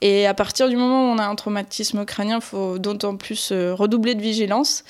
Et 0.00 0.26
à 0.26 0.34
partir 0.34 0.68
du 0.68 0.76
moment 0.76 1.08
où 1.08 1.14
on 1.14 1.18
a 1.18 1.26
un 1.26 1.34
traumatisme 1.36 2.04
crânien 2.04 2.38
il 2.38 2.44
faut 2.44 2.78
d'autant 2.78 3.16
plus 3.16 3.50
euh, 3.52 3.72
redoubler 3.72 4.16
de 4.16 4.20
vigilance. 4.20 4.84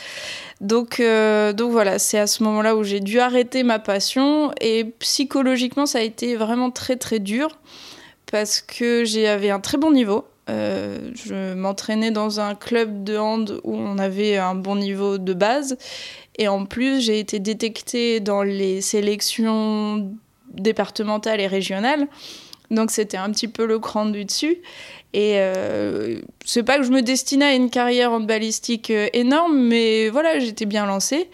Donc 0.61 1.01
donc 1.01 1.73
voilà 1.73 1.99
c'est 1.99 2.19
à 2.19 2.27
ce 2.27 2.43
moment-là 2.45 2.77
où 2.77 2.85
j'ai 2.85 3.01
dû 3.01 3.21
arrêter 3.21 3.63
ma 3.63 3.79
passion. 3.79 4.53
Et 4.61 4.85
psychologiquement 5.01 5.85
ça 5.85 5.99
a 5.99 6.03
été 6.03 6.37
vraiment 6.37 6.71
très 6.71 6.97
très 6.97 7.19
dur 7.19 7.59
parce 8.33 8.63
que 8.63 9.05
j'avais 9.05 9.51
un 9.51 9.61
très 9.61 9.77
bon 9.77 9.91
niveau 9.93 10.25
je 10.49 11.55
m'entraînais 11.55 12.11
dans 12.11 12.41
un 12.41 12.55
club 12.55 13.05
de 13.05 13.17
hand 13.17 13.61
où 13.65 13.77
on 13.77 13.99
avait 13.99 14.37
un 14.37 14.55
bon 14.55 14.77
niveau 14.77 15.19
de 15.19 15.33
base 15.33 15.77
et 16.37 16.49
en 16.49 16.65
plus, 16.67 17.01
j'ai 17.01 17.19
été 17.19 17.39
détectée 17.39 18.21
dans 18.21 18.43
les 18.43 18.81
sélections 18.81 20.13
départementales 20.53 21.41
et 21.41 21.47
régionales. 21.47 22.09
Donc 22.71 22.91
c'était 22.91 23.17
un 23.17 23.31
petit 23.31 23.49
peu 23.49 23.67
le 23.67 23.79
cran 23.79 24.07
du 24.07 24.25
dessus. 24.25 24.59
Et 25.13 25.35
euh, 25.37 26.21
c'est 26.45 26.65
pas 26.65 26.79
que 26.79 26.83
je 26.83 26.91
me 26.91 27.03
destinais 27.03 27.45
à 27.45 27.55
une 27.55 27.71
carrière 27.71 28.11
en 28.11 28.21
balistique 28.21 28.91
euh, 28.91 29.09
énorme, 29.13 29.57
mais 29.57 30.09
voilà, 30.09 30.41
j'étais 30.41 30.67
bien 30.67 30.87
lancée. 30.87 31.29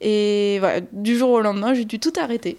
Et 0.00 0.58
voilà, 0.60 0.80
du 0.92 1.16
jour 1.16 1.30
au 1.30 1.40
lendemain, 1.40 1.74
j'ai 1.74 1.84
dû 1.84 1.98
tout 1.98 2.12
arrêter. 2.20 2.58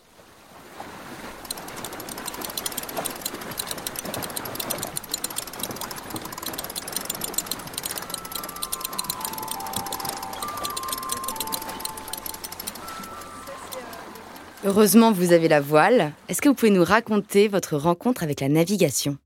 Heureusement, 14.66 15.14
vous 15.14 15.32
avez 15.32 15.48
la 15.48 15.62
voile. 15.62 16.12
Est-ce 16.28 16.42
que 16.42 16.50
vous 16.50 16.56
pouvez 16.56 16.72
nous 16.72 16.84
raconter 16.84 17.48
votre 17.48 17.78
rencontre 17.78 18.24
avec 18.24 18.42
la 18.42 18.50
navigation? 18.50 19.18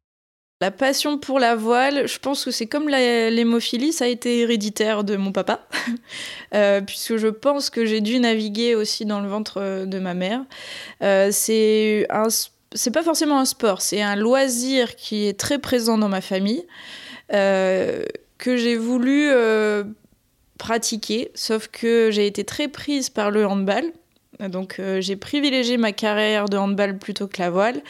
La 0.62 0.70
passion 0.70 1.18
pour 1.18 1.40
la 1.40 1.56
voile, 1.56 2.08
je 2.08 2.20
pense 2.20 2.46
que 2.46 2.52
c'est 2.52 2.68
comme 2.68 2.88
l'hémophilie, 2.88 3.92
ça 3.92 4.06
a 4.06 4.08
été 4.08 4.42
héréditaire 4.42 5.04
de 5.04 5.16
mon 5.16 5.32
papa, 5.32 5.68
euh, 6.54 6.82
puisque 6.82 7.18
je 7.18 7.28
pense 7.28 7.72
que 7.72 7.84
j'ai 7.84 8.00
dû 8.00 8.20
naviguer 8.20 8.76
aussi 8.76 9.06
dans 9.06 9.22
le 9.22 9.28
ventre 9.28 9.60
euh, 9.60 9.86
de 9.88 9.98
ma 9.98 10.14
mère. 10.14 10.46
Euh, 11.02 11.30
c'est 11.32 12.08
c'est 12.76 12.92
pas 12.92 13.04
forcément 13.04 13.40
un 13.40 13.46
sport, 13.46 13.82
c'est 13.82 14.02
un 14.02 14.16
loisir 14.16 14.96
qui 14.96 15.28
est 15.28 15.38
très 15.38 15.58
présent 15.58 15.98
dans 15.98 16.10
ma 16.10 16.22
famille, 16.22 16.66
que 17.30 18.08
j'ai 18.58 18.76
voulu 18.78 19.30
pratiquer, 20.58 21.32
sauf 21.36 21.68
que 21.68 22.10
j'ai 22.12 22.26
été 22.26 22.44
très 22.44 22.68
prise 22.68 23.10
par 23.10 23.30
le 23.30 23.46
handball. 23.46 23.92
Donc 24.40 24.78
euh, 24.80 25.00
j'ai 25.02 25.16
privilégié 25.16 25.78
ma 25.78 25.92
carrière 25.92 26.50
de 26.50 26.58
handball 26.58 26.98
plutôt 26.98 27.28
que 27.28 27.42
la 27.42 27.50
voile. 27.50 27.82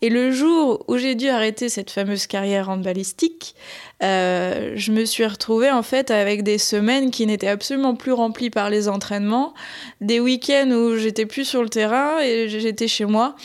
Et 0.00 0.08
le 0.08 0.30
jour 0.30 0.84
où 0.88 0.96
j'ai 0.96 1.14
dû 1.14 1.28
arrêter 1.28 1.68
cette 1.68 1.90
fameuse 1.90 2.26
carrière 2.26 2.68
handballistique, 2.68 3.54
euh, 4.02 4.72
je 4.74 4.92
me 4.92 5.04
suis 5.04 5.26
retrouvée 5.26 5.70
en 5.70 5.82
fait 5.82 6.10
avec 6.10 6.42
des 6.42 6.58
semaines 6.58 7.10
qui 7.10 7.26
n'étaient 7.26 7.48
absolument 7.48 7.94
plus 7.94 8.12
remplies 8.12 8.50
par 8.50 8.70
les 8.70 8.88
entraînements, 8.88 9.54
des 10.00 10.20
week-ends 10.20 10.70
où 10.70 10.96
j'étais 10.96 11.26
plus 11.26 11.44
sur 11.44 11.62
le 11.62 11.68
terrain 11.68 12.20
et 12.20 12.48
j'étais 12.48 12.88
chez 12.88 13.04
moi. 13.04 13.36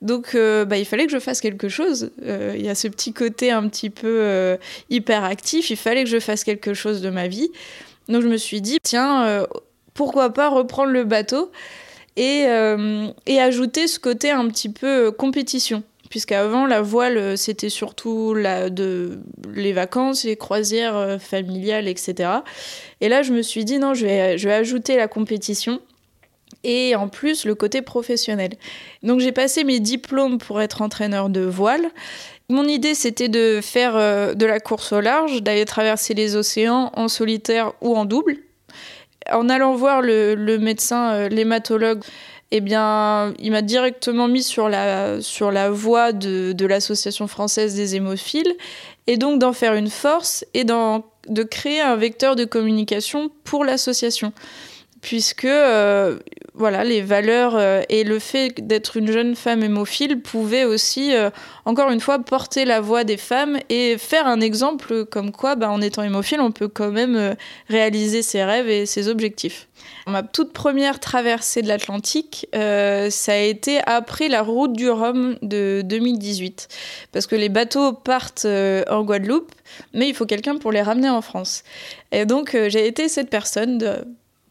Donc, 0.00 0.36
euh, 0.36 0.64
bah, 0.64 0.78
il 0.78 0.84
fallait 0.84 1.06
que 1.06 1.12
je 1.12 1.18
fasse 1.18 1.40
quelque 1.40 1.68
chose. 1.68 2.12
Il 2.22 2.62
y 2.64 2.68
a 2.68 2.76
ce 2.76 2.86
petit 2.86 3.12
côté 3.12 3.50
un 3.50 3.68
petit 3.68 3.90
peu 3.90 4.56
hyper 4.90 5.24
actif. 5.24 5.70
Il 5.70 5.76
fallait 5.76 6.04
que 6.04 6.10
je 6.10 6.20
fasse 6.20 6.44
quelque 6.44 6.72
chose 6.72 7.02
de 7.02 7.10
ma 7.10 7.26
vie. 7.26 7.50
Donc, 8.08 8.22
je 8.22 8.28
me 8.28 8.36
suis 8.36 8.60
dit, 8.60 8.78
tiens, 8.80 9.44
pourquoi 9.98 10.32
pas 10.32 10.48
reprendre 10.48 10.92
le 10.92 11.02
bateau 11.02 11.50
et, 12.16 12.46
et 13.26 13.40
ajouter 13.40 13.88
ce 13.88 13.98
côté 13.98 14.30
un 14.30 14.46
petit 14.48 14.68
peu 14.68 15.10
compétition 15.10 15.82
puisqu'avant 16.08 16.66
la 16.66 16.80
voile 16.80 17.36
c'était 17.36 17.68
surtout 17.68 18.34
les 18.34 19.72
vacances, 19.72 20.24
les 20.24 20.36
croisières 20.36 21.18
familiales, 21.20 21.88
etc. 21.88 22.30
Et 23.00 23.08
là 23.08 23.22
je 23.22 23.32
me 23.32 23.42
suis 23.42 23.64
dit 23.64 23.78
non, 23.78 23.94
je 23.94 24.06
vais, 24.06 24.50
ajouter 24.52 24.96
la 24.96 25.08
compétition 25.08 25.80
et 26.64 26.94
en 26.96 27.08
plus 27.08 27.44
le 27.44 27.54
côté 27.54 27.82
professionnel. 27.82 28.50
Donc 29.02 29.20
j'ai 29.20 29.32
passé 29.32 29.64
mes 29.64 29.80
diplômes 29.80 30.38
pour 30.38 30.60
être 30.60 30.82
entraîneur 30.82 31.28
de 31.28 31.40
voile. 31.40 31.90
Mon 32.48 32.64
idée 32.64 32.94
c'était 32.94 33.28
de 33.28 33.60
faire 33.62 33.96
euh, 33.96 34.34
de 34.34 34.46
la 34.46 34.60
course 34.60 34.92
au 34.92 35.00
large, 35.00 35.42
d'aller 35.42 35.64
traverser 35.64 36.14
les 36.14 36.36
océans 36.36 36.90
en 36.94 37.08
solitaire 37.08 37.72
ou 37.80 37.96
en 37.96 38.04
double. 38.04 38.38
En 39.32 39.48
allant 39.48 39.74
voir 39.74 40.00
le, 40.02 40.56
médecin, 40.58 41.12
euh, 41.12 41.28
l'hématologue, 41.28 42.02
eh 42.50 42.58
il 42.58 43.50
m'a 43.50 43.62
directement 43.62 44.26
mis 44.26 44.42
sur 44.42 44.68
la, 44.68 45.20
sur 45.20 45.50
la 45.50 45.70
voie 45.70 46.12
de, 46.12 46.52
de 46.52 46.66
l'association 46.66 47.26
française 47.26 47.74
des 47.74 47.96
hémophiles, 47.96 48.54
et 49.06 49.16
donc 49.16 49.38
d'en 49.38 49.52
faire 49.52 49.74
une 49.74 49.90
force 49.90 50.44
et 50.54 50.64
de 50.64 51.42
créer 51.42 51.80
un 51.80 51.96
vecteur 51.96 52.36
de 52.36 52.44
communication 52.44 53.30
pour 53.44 53.64
l'association 53.64 54.32
puisque 55.00 55.44
euh, 55.44 56.18
voilà, 56.54 56.84
les 56.84 57.02
valeurs 57.02 57.56
euh, 57.56 57.82
et 57.88 58.04
le 58.04 58.18
fait 58.18 58.66
d'être 58.66 58.96
une 58.96 59.10
jeune 59.10 59.36
femme 59.36 59.62
hémophile 59.62 60.20
pouvaient 60.20 60.64
aussi, 60.64 61.14
euh, 61.14 61.30
encore 61.64 61.90
une 61.90 62.00
fois, 62.00 62.18
porter 62.18 62.64
la 62.64 62.80
voix 62.80 63.04
des 63.04 63.16
femmes 63.16 63.58
et 63.68 63.96
faire 63.98 64.26
un 64.26 64.40
exemple 64.40 65.04
comme 65.04 65.30
quoi, 65.30 65.54
bah, 65.54 65.70
en 65.70 65.80
étant 65.80 66.02
hémophile, 66.02 66.40
on 66.40 66.52
peut 66.52 66.68
quand 66.68 66.90
même 66.90 67.36
réaliser 67.68 68.22
ses 68.22 68.42
rêves 68.42 68.68
et 68.68 68.86
ses 68.86 69.08
objectifs. 69.08 69.68
Ma 70.06 70.22
toute 70.22 70.52
première 70.52 70.98
traversée 71.00 71.62
de 71.62 71.68
l'Atlantique, 71.68 72.48
ça 72.52 73.32
a 73.32 73.36
été 73.36 73.80
après 73.86 74.28
la 74.28 74.42
route 74.42 74.72
du 74.72 74.90
Rhum 74.90 75.36
de 75.42 75.82
2018. 75.84 76.68
Parce 77.12 77.26
que 77.26 77.36
les 77.36 77.48
bateaux 77.48 77.92
partent 77.92 78.46
en 78.46 79.04
Guadeloupe, 79.04 79.52
mais 79.94 80.08
il 80.08 80.14
faut 80.14 80.26
quelqu'un 80.26 80.56
pour 80.56 80.72
les 80.72 80.82
ramener 80.82 81.10
en 81.10 81.22
France. 81.22 81.62
Et 82.10 82.24
donc, 82.24 82.56
j'ai 82.68 82.86
été 82.86 83.08
cette 83.08 83.30
personne 83.30 83.78
de 83.78 84.04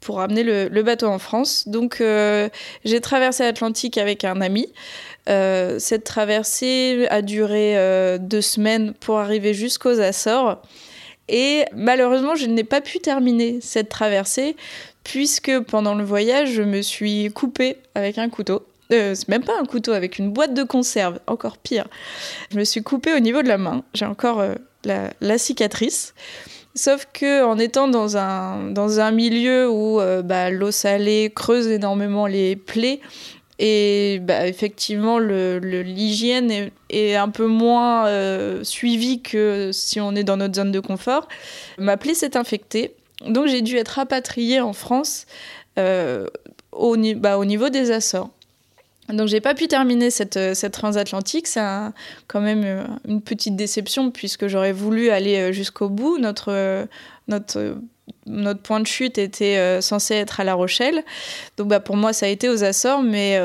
pour 0.08 0.22
amener 0.22 0.44
le, 0.44 0.84
bateau 0.84 1.08
en 1.08 1.20
France. 1.20 1.68
Donc 1.68 2.00
euh, 2.00 2.48
j'ai 2.86 3.02
traversé 3.02 3.44
l'Atlantique 3.44 3.98
avec 3.98 4.24
un 4.24 4.40
ami. 4.40 4.72
Euh, 5.28 5.80
cette 5.80 6.06
traversée 6.06 7.08
a 7.10 7.22
duré 7.22 7.78
euh, 7.78 8.18
deux 8.18 8.40
semaines 8.40 8.94
pour 8.94 9.20
arriver 9.20 9.54
jusqu'aux 9.54 10.00
Açores. 10.00 10.62
Et 11.28 11.66
malheureusement, 11.76 12.36
je 12.36 12.46
n'ai 12.46 12.64
pas 12.64 12.80
pu 12.80 13.00
terminer 13.00 13.60
cette 13.60 13.90
traversée 13.90 14.56
puisque 15.04 15.60
pendant 15.60 15.94
le 15.94 16.06
voyage, 16.06 16.52
je 16.54 16.64
me 16.64 16.82
suis 16.82 17.30
coupée 17.34 17.76
avec 17.94 18.18
un 18.18 18.30
couteau. 18.30 18.66
c'est 18.90 19.28
même 19.28 19.44
pas 19.44 19.60
un 19.60 19.66
couteau, 19.66 19.92
avec 19.92 20.20
une 20.20 20.32
boîte 20.32 20.54
de 20.54 20.64
conserve, 20.64 21.20
encore 21.28 21.58
pire. 21.58 21.90
Je 22.52 22.58
me 22.58 22.64
suis 22.64 22.82
coupée 22.82 23.14
au 23.14 23.20
niveau 23.20 23.42
de 23.42 23.50
la 23.50 23.58
main. 23.58 23.84
J'ai 23.94 24.06
encore 24.06 24.42
la, 24.86 25.38
cicatrice. 25.38 26.14
Sauf 26.78 27.08
que 27.12 27.44
en 27.44 27.58
étant 27.58 27.88
dans 27.88 28.18
un, 28.18 28.70
dans 28.70 29.00
un 29.00 29.10
milieu 29.10 29.68
où 29.68 30.00
euh, 30.00 30.22
bah, 30.22 30.52
l'eau 30.52 30.70
salée 30.70 31.32
creuse 31.36 31.68
énormément 31.68 32.28
les 32.28 32.56
plaies, 32.56 33.00
et 33.58 34.20
bah, 34.22 34.46
effectivement, 34.46 35.18
l'hygiène 35.18 36.70
est, 36.92 37.16
un 37.16 37.30
peu 37.30 37.48
moins 37.48 38.06
euh, 38.06 38.64
suivie 38.64 39.24
que 39.24 39.72
si 39.74 40.00
on 40.00 40.14
est 40.14 40.24
dans 40.24 40.38
notre 40.38 40.56
zone 40.56 40.72
de 40.72 40.80
confort. 40.80 41.28
Ma 41.80 41.98
plaie 41.98 42.14
s'est 42.14 42.38
infectée, 42.38 42.94
donc 43.26 43.48
j'ai 43.48 43.64
dû 43.64 43.78
être 43.78 43.94
rapatriée 43.96 44.62
en 44.62 44.74
France 44.74 45.26
euh, 45.80 46.28
au, 46.72 46.96
bah, 47.16 47.40
au 47.40 47.46
niveau 47.46 47.70
des 47.70 47.90
Açores. 47.90 48.30
Donc 49.10 49.28
j'ai 49.28 49.40
pas 49.40 49.54
pu 49.54 49.68
terminer 49.68 50.10
cette, 50.10 50.38
euh, 50.38 50.54
cette 50.54 50.74
transatlantique, 50.74 51.48
c'est 51.48 51.62
quand 52.28 52.42
même 52.42 52.64
euh, 52.66 52.84
une 53.08 53.22
petite 53.22 53.56
déception 53.56 54.12
puisque 54.12 54.48
j'aurais 54.48 54.74
voulu 54.74 55.10
aller 55.10 55.38
euh, 55.38 55.52
jusqu'au 55.54 55.88
bout. 55.88 56.18
Notre, 56.18 56.88
notre, 57.30 57.78
notre 58.26 58.62
point 58.62 58.82
de 58.82 58.88
chute 58.88 59.18
était 59.18 59.82
censé 59.82 60.16
être 60.16 60.42
à 60.42 60.44
La 60.44 60.56
Rochelle. 60.56 61.04
Donc 61.56 61.70
bah, 61.70 61.80
pour 61.80 61.96
moi 61.96 62.12
ça 62.12 62.26
a 62.26 62.30
été 62.30 62.50
aux 62.50 62.64
Açores, 62.64 63.04
mais 63.04 63.40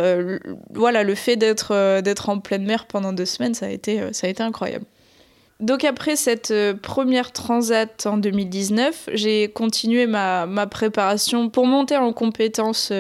voilà, 0.73 1.05
le 1.05 1.15
fait 1.15 1.37
d'être 1.37 2.29
en 2.29 2.39
pleine 2.39 2.65
mer 2.65 2.87
pendant 2.87 3.13
deux 3.13 3.27
semaines, 3.27 3.55
ça 3.55 3.67
a 3.67 3.71
été, 3.71 4.01
ça 4.13 4.27
a 4.27 4.31
été 4.31 4.43
incroyable. 4.43 4.85
Donc 5.61 5.85
après 5.85 6.17
cette 6.17 6.53
première 6.83 7.31
transat 7.31 8.07
en 8.07 8.17
2019, 8.17 9.11
j'ai 9.15 9.49
continué 9.49 10.07
ma, 10.07 10.47
ma, 10.47 10.67
préparation 10.67 11.49
pour 11.49 11.67
monter 11.67 11.97
en 11.97 12.13
compétences 12.13 12.93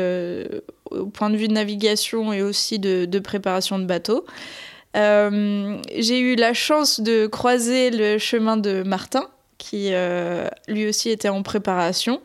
au 0.95 1.07
point 1.07 1.31
de 1.31 1.37
vue 1.37 1.49
de 1.49 1.53
navigation 1.53 2.33
et 2.33 2.43
aussi 2.43 2.79
de, 2.79 3.19
préparation 3.19 3.79
de 3.79 3.85
bateau. 3.85 4.25
Euh, 4.97 5.79
j'ai 5.97 6.19
eu 6.19 6.37
la 6.37 6.53
chance 6.53 7.01
de 7.01 7.27
croiser 7.27 7.91
le 7.91 8.19
chemin 8.19 8.57
de 8.57 8.83
Martin, 8.83 9.27
qui 9.59 9.91
euh, 9.93 10.49
lui 10.69 10.87
aussi 10.87 11.11
était 11.11 11.29
en 11.29 11.43
préparation. 11.43 12.21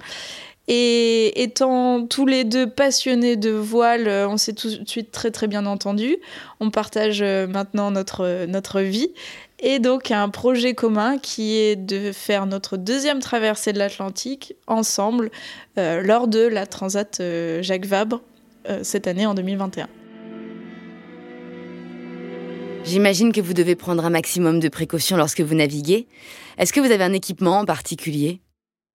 Et 0.69 1.43
étant 1.43 2.05
tous 2.05 2.25
les 2.25 2.43
deux 2.43 2.69
passionnés 2.69 3.37
de 3.37 3.51
voile, 3.51 4.09
on 4.27 4.35
s'est 4.35 4.51
tout 4.51 4.67
de 4.67 4.87
suite 4.87 5.11
très 5.11 5.31
très 5.31 5.47
bien 5.47 5.65
entendus. 5.65 6.17
On 6.59 6.71
partage 6.71 7.21
euh, 7.21 7.47
maintenant 7.47 7.89
notre, 7.89 8.45
notre 8.47 8.81
vie. 8.81 9.13
Et 9.59 9.79
donc 9.79 10.11
un 10.11 10.27
projet 10.27 10.73
commun 10.73 11.17
qui 11.17 11.57
est 11.57 11.77
de 11.77 12.11
faire 12.11 12.45
notre 12.47 12.75
deuxième 12.75 13.19
traversée 13.19 13.71
de 13.71 13.79
l'Atlantique 13.79 14.55
ensemble 14.67 15.31
lors 15.75 16.27
de 16.27 16.41
la 16.41 16.67
Transat 16.67 17.21
Jacques 17.61 17.85
Vabre 17.87 18.21
euh, 18.21 18.36
cette 18.83 19.07
année 19.07 19.25
en 19.25 19.33
2021. 19.33 19.87
J'imagine 22.87 23.33
que 23.33 23.41
vous 23.41 23.53
devez 23.53 23.75
prendre 23.75 24.05
un 24.05 24.09
maximum 24.09 24.61
de 24.61 24.69
précautions 24.69 25.17
lorsque 25.17 25.41
vous 25.41 25.55
naviguez. 25.55 26.07
Est-ce 26.57 26.71
que 26.71 26.79
vous 26.79 26.91
avez 26.91 27.03
un 27.03 27.11
équipement 27.11 27.59
en 27.59 27.65
particulier? 27.65 28.39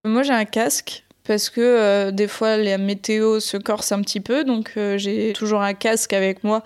Moi 0.05 0.23
j'ai 0.23 0.33
un 0.33 0.47
casque 0.47 1.05
parce 1.25 1.51
que 1.51 1.61
euh, 1.61 2.11
des 2.11 2.27
fois 2.27 2.57
la 2.57 2.79
météo 2.79 3.39
se 3.39 3.59
corse 3.59 3.93
un 3.93 4.01
petit 4.01 4.21
peu, 4.21 4.45
donc 4.45 4.73
euh, 4.77 4.97
j'ai 4.97 5.35
toujours 5.35 5.61
un 5.61 5.75
casque 5.75 6.15
avec 6.15 6.43
moi 6.43 6.65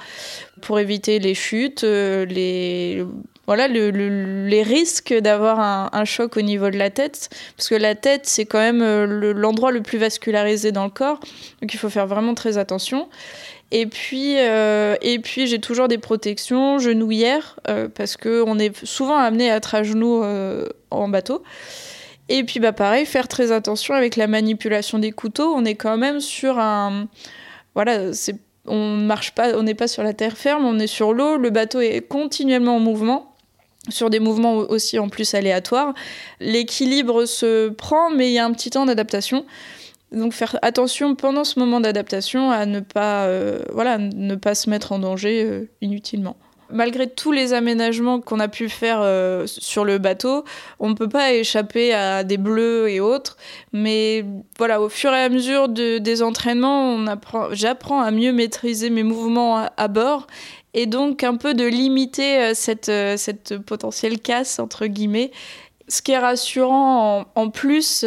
pour 0.62 0.78
éviter 0.78 1.18
les 1.18 1.34
chutes, 1.34 1.82
les 1.82 3.04
voilà 3.46 3.68
les 3.68 4.62
risques 4.62 5.14
d'avoir 5.14 5.60
un, 5.92 6.04
choc 6.04 6.36
au 6.36 6.40
niveau 6.40 6.70
de 6.70 6.76
la 6.76 6.90
tête, 6.90 7.28
parce 7.56 7.68
que 7.68 7.74
la 7.74 7.94
tête 7.94 8.22
c'est 8.24 8.44
quand 8.44 8.58
même 8.58 8.82
euh, 8.82 9.32
l'endroit 9.32 9.70
le, 9.70 9.82
plus 9.82 9.98
vascularisé 9.98 10.72
dans 10.72 10.84
le 10.84 10.90
corps, 10.90 11.20
donc 11.62 11.72
il 11.72 11.78
faut 11.78 11.90
faire 11.90 12.06
vraiment 12.06 12.34
très 12.34 12.58
attention. 12.58 13.08
Et 13.72 13.86
puis, 13.86 14.34
euh, 14.38 14.94
puis 15.24 15.48
j'ai 15.48 15.60
toujours 15.60 15.88
des 15.88 15.98
protections 15.98 16.78
genouillères, 16.78 17.58
euh, 17.68 17.88
parce 17.88 18.16
qu'on 18.16 18.58
est 18.58 18.84
souvent 18.84 19.16
amené 19.16 19.50
à 19.50 19.56
être 19.56 19.74
à 19.74 19.82
genoux 19.82 20.22
en 20.90 21.08
bateau. 21.08 21.42
Et 22.28 22.42
puis 22.42 22.58
bah 22.58 22.72
pareil, 22.72 23.06
faire 23.06 23.28
très 23.28 23.52
attention 23.52 23.94
avec 23.94 24.16
la 24.16 24.26
manipulation 24.26 24.98
des 24.98 25.12
couteaux. 25.12 25.52
On 25.54 25.64
est 25.64 25.76
quand 25.76 25.96
même 25.96 26.18
sur 26.18 26.58
un, 26.58 27.06
voilà, 27.74 28.10
on 28.66 28.96
marche 28.96 29.32
pas, 29.32 29.56
on 29.56 29.62
n'est 29.62 29.74
pas 29.74 29.88
sur 29.88 30.02
la 30.02 30.12
terre 30.12 30.36
ferme, 30.36 30.64
on 30.64 30.78
est 30.78 30.88
sur 30.88 31.12
l'eau. 31.12 31.36
Le 31.36 31.50
bateau 31.50 31.80
est 31.80 32.02
continuellement 32.02 32.76
en 32.76 32.80
mouvement 32.80 33.35
sur 33.88 34.10
des 34.10 34.20
mouvements 34.20 34.56
aussi 34.56 34.98
en 34.98 35.08
plus 35.08 35.34
aléatoires. 35.34 35.94
L'équilibre 36.40 37.24
se 37.24 37.68
prend, 37.68 38.10
mais 38.10 38.30
il 38.30 38.32
y 38.34 38.38
a 38.38 38.44
un 38.44 38.52
petit 38.52 38.70
temps 38.70 38.86
d'adaptation. 38.86 39.44
Donc 40.12 40.32
faire 40.32 40.58
attention 40.62 41.14
pendant 41.14 41.44
ce 41.44 41.58
moment 41.58 41.80
d'adaptation 41.80 42.50
à 42.50 42.64
ne 42.64 42.80
pas, 42.80 43.26
euh, 43.26 43.60
voilà, 43.72 43.98
ne 43.98 44.34
pas 44.36 44.54
se 44.54 44.70
mettre 44.70 44.92
en 44.92 44.98
danger 44.98 45.42
euh, 45.44 45.68
inutilement. 45.80 46.36
Malgré 46.68 47.08
tous 47.08 47.30
les 47.30 47.52
aménagements 47.52 48.20
qu'on 48.20 48.40
a 48.40 48.48
pu 48.48 48.68
faire 48.68 48.98
euh, 49.00 49.46
sur 49.46 49.84
le 49.84 49.98
bateau, 49.98 50.44
on 50.80 50.88
ne 50.88 50.94
peut 50.94 51.08
pas 51.08 51.32
échapper 51.32 51.94
à 51.94 52.24
des 52.24 52.38
bleus 52.38 52.88
et 52.88 52.98
autres. 52.98 53.36
Mais 53.72 54.24
voilà, 54.58 54.80
au 54.80 54.88
fur 54.88 55.12
et 55.12 55.22
à 55.22 55.28
mesure 55.28 55.68
des 55.68 56.22
entraînements, 56.22 57.04
j'apprends 57.52 58.00
à 58.00 58.10
mieux 58.10 58.32
maîtriser 58.32 58.90
mes 58.90 59.04
mouvements 59.04 59.68
à 59.76 59.88
bord 59.88 60.26
et 60.76 60.86
donc 60.86 61.24
un 61.24 61.36
peu 61.36 61.54
de 61.54 61.64
limiter 61.64 62.38
euh, 62.38 62.54
cette, 62.54 62.90
euh, 62.90 63.16
cette 63.16 63.58
potentielle 63.58 64.20
casse, 64.20 64.60
entre 64.60 64.86
guillemets. 64.86 65.32
Ce 65.88 66.02
qui 66.02 66.12
est 66.12 66.18
rassurant 66.18 67.26
en, 67.34 67.50
plus, 67.50 68.04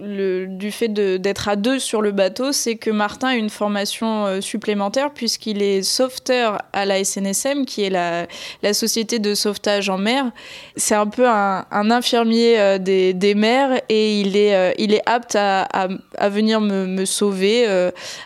du 0.00 0.70
fait 0.70 0.88
d'être 0.88 1.48
à 1.48 1.56
deux 1.56 1.78
sur 1.78 2.02
le 2.02 2.12
bateau, 2.12 2.52
c'est 2.52 2.76
que 2.76 2.90
Martin 2.90 3.28
a 3.28 3.34
une 3.34 3.50
formation 3.50 4.26
euh, 4.26 4.40
supplémentaire 4.40 5.12
puisqu'il 5.12 5.62
est 5.62 5.82
sauveteur 5.82 6.62
à 6.72 6.84
la 6.84 7.02
SNSM, 7.02 7.64
qui 7.64 7.84
est 7.84 7.90
la, 7.90 8.26
société 8.72 9.18
de 9.18 9.34
sauvetage 9.34 9.88
en 9.88 9.98
mer. 9.98 10.30
C'est 10.76 10.94
un 10.94 11.06
peu 11.06 11.28
un, 11.28 11.64
infirmier 11.70 12.58
euh, 12.58 12.78
des, 12.78 13.14
des, 13.14 13.34
mers 13.34 13.80
et 13.88 14.20
il 14.20 14.36
est, 14.36 14.54
euh, 14.54 14.72
il 14.78 14.92
est 14.94 15.02
apte 15.06 15.36
à, 15.36 15.88
venir 16.28 16.60
me, 16.60 16.86
me 16.86 17.04
sauver, 17.04 17.66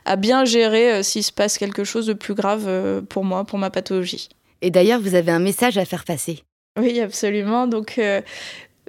à 0.04 0.16
bien 0.16 0.44
gérer 0.44 1.02
s'il 1.02 1.22
se 1.22 1.32
passe 1.32 1.58
quelque 1.58 1.84
chose 1.84 2.06
de 2.06 2.12
plus 2.12 2.34
grave 2.34 3.02
pour 3.08 3.24
moi, 3.24 3.44
pour 3.44 3.58
ma 3.58 3.70
pathologie. 3.70 4.28
Et 4.62 4.70
d'ailleurs, 4.70 5.00
vous 5.00 5.14
avez 5.14 5.32
un 5.32 5.38
message 5.38 5.78
à 5.78 5.84
faire 5.84 6.04
passer. 6.04 6.42
Oui, 6.78 7.00
absolument. 7.00 7.66
Donc, 7.66 8.00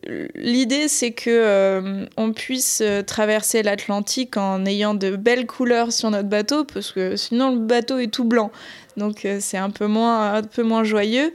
L'idée, 0.03 0.87
c'est 0.87 1.11
que 1.11 1.29
euh, 1.29 2.05
on 2.17 2.33
puisse 2.33 2.81
euh, 2.81 3.03
traverser 3.03 3.61
l'Atlantique 3.61 4.35
en 4.35 4.65
ayant 4.65 4.95
de 4.95 5.15
belles 5.15 5.45
couleurs 5.45 5.93
sur 5.93 6.09
notre 6.09 6.27
bateau, 6.27 6.63
parce 6.63 6.91
que 6.91 7.15
sinon 7.15 7.51
le 7.51 7.59
bateau 7.59 7.99
est 7.99 8.11
tout 8.11 8.23
blanc, 8.23 8.51
donc 8.97 9.25
euh, 9.25 9.37
c'est 9.39 9.57
un 9.57 9.69
peu 9.69 9.85
moins, 9.85 10.33
un 10.33 10.41
peu 10.41 10.63
moins 10.63 10.83
joyeux. 10.83 11.33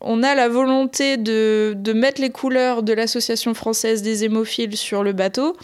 On 0.00 0.24
a 0.24 0.34
la 0.34 0.48
volonté 0.48 1.18
de, 1.18 1.74
de 1.76 1.92
mettre 1.92 2.20
les 2.20 2.30
couleurs 2.30 2.82
de 2.82 2.92
l'association 2.92 3.54
française 3.54 4.02
des 4.02 4.24
hémophiles 4.24 4.76
sur 4.76 5.04
le 5.04 5.12
bateau. 5.12 5.56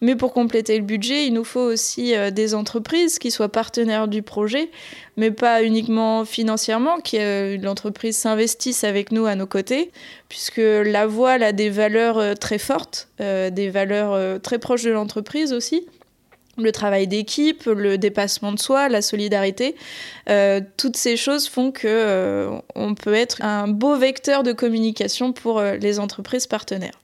Mais 0.00 0.14
pour 0.14 0.32
compléter 0.32 0.78
le 0.78 0.84
budget, 0.84 1.26
il 1.26 1.32
nous 1.32 1.44
faut 1.44 1.60
aussi 1.60 2.14
euh, 2.14 2.30
des 2.30 2.54
entreprises 2.54 3.18
qui 3.18 3.30
soient 3.30 3.48
partenaires 3.48 4.06
du 4.06 4.22
projet, 4.22 4.70
mais 5.16 5.32
pas 5.32 5.62
uniquement 5.64 6.24
financièrement, 6.24 6.98
que 7.00 7.16
euh, 7.16 7.58
l'entreprise 7.60 8.16
s'investisse 8.16 8.84
avec 8.84 9.10
nous 9.10 9.26
à 9.26 9.34
nos 9.34 9.46
côtés, 9.46 9.90
puisque 10.28 10.58
la 10.58 11.06
voile 11.06 11.42
a 11.42 11.52
des 11.52 11.68
valeurs 11.68 12.18
euh, 12.18 12.34
très 12.34 12.58
fortes, 12.58 13.08
des 13.18 13.70
valeurs 13.70 14.40
très 14.40 14.58
proches 14.58 14.84
de 14.84 14.90
l'entreprise 14.90 15.52
aussi 15.52 15.86
le 16.56 16.72
travail 16.72 17.06
d'équipe, 17.06 17.64
le 17.66 17.98
dépassement 17.98 18.52
de 18.52 18.58
soi, 18.58 18.88
la 18.88 19.02
solidarité, 19.02 19.76
toutes 20.76 20.96
ces 20.96 21.16
choses 21.16 21.48
font 21.48 21.70
que 21.70 22.48
on 22.74 22.94
peut 22.94 23.14
être 23.14 23.42
un 23.42 23.68
beau 23.68 23.96
vecteur 23.96 24.42
de 24.42 24.52
communication 24.52 25.32
pour 25.32 25.60
les 25.60 26.00
entreprises 26.00 26.46
partenaires. 26.46 26.98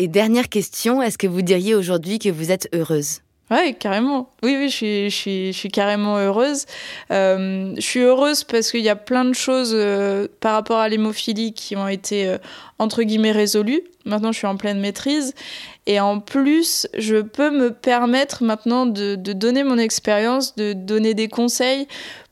Et 0.00 0.06
dernière 0.06 0.48
question, 0.48 1.02
est-ce 1.02 1.18
que 1.18 1.26
vous 1.26 1.42
diriez 1.42 1.74
aujourd'hui 1.74 2.20
que 2.20 2.28
vous 2.28 2.52
êtes 2.52 2.68
heureuse? 2.72 3.18
Oui, 3.50 3.74
carrément. 3.74 4.30
Oui, 4.44 4.54
oui, 4.56 4.68
je 4.68 5.10
suis, 5.10 5.50
je 5.50 5.58
suis, 5.58 5.68
carrément 5.70 6.18
heureuse. 6.18 6.66
Euh, 7.10 7.74
je 7.74 7.80
suis 7.80 8.00
heureuse 8.00 8.44
parce 8.44 8.70
qu'il 8.70 8.82
y 8.82 8.90
a 8.90 8.94
plein 8.94 9.24
de 9.24 9.32
choses 9.32 9.72
euh, 9.74 10.28
par 10.38 10.52
rapport 10.52 10.78
à 10.78 10.88
l'hémophilie 10.88 11.52
qui 11.52 11.74
ont 11.74 11.88
été, 11.88 12.28
euh, 12.28 12.38
entre 12.78 13.02
guillemets, 13.02 13.32
résolues. 13.32 13.82
Maintenant, 14.04 14.30
je 14.30 14.38
suis 14.38 14.46
en 14.46 14.56
pleine 14.56 14.78
maîtrise. 14.78 15.34
Et 15.86 15.98
en 15.98 16.20
plus, 16.20 16.86
je 16.96 17.16
peux 17.16 17.50
me 17.50 17.72
permettre 17.72 18.44
maintenant 18.44 18.86
de, 18.86 19.16
de 19.16 19.32
donner 19.32 19.64
mon 19.64 19.78
expérience, 19.78 20.54
de 20.54 20.74
donner 20.74 21.14
des 21.14 21.26
conseils 21.26 21.88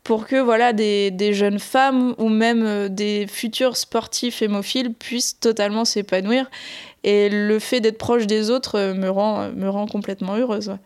pour 0.07 0.29
que 0.29 0.37
voilà, 0.37 0.73
des, 0.73 1.11
des 1.11 1.35
jeunes 1.35 1.59
femmes 1.59 2.15
ou 2.19 2.29
même 2.29 2.89
des 2.89 3.27
futurs 3.27 3.77
sportifs 3.77 4.41
hémophiles 4.41 4.95
puissent 4.95 5.41
totalement 5.41 5.85
s'épanouir 5.85 6.49
et 7.07 7.29
le 7.29 7.59
fait 7.59 7.81
d'être 7.81 7.99
proche 7.99 8.27
des 8.27 8.51
autres 8.51 8.75
euh, 8.75 8.95
me 8.95 9.09
rend, 9.09 9.51
me 9.51 9.69
rend 9.69 9.87
complètement 9.87 10.37
heureuse. 10.37 10.77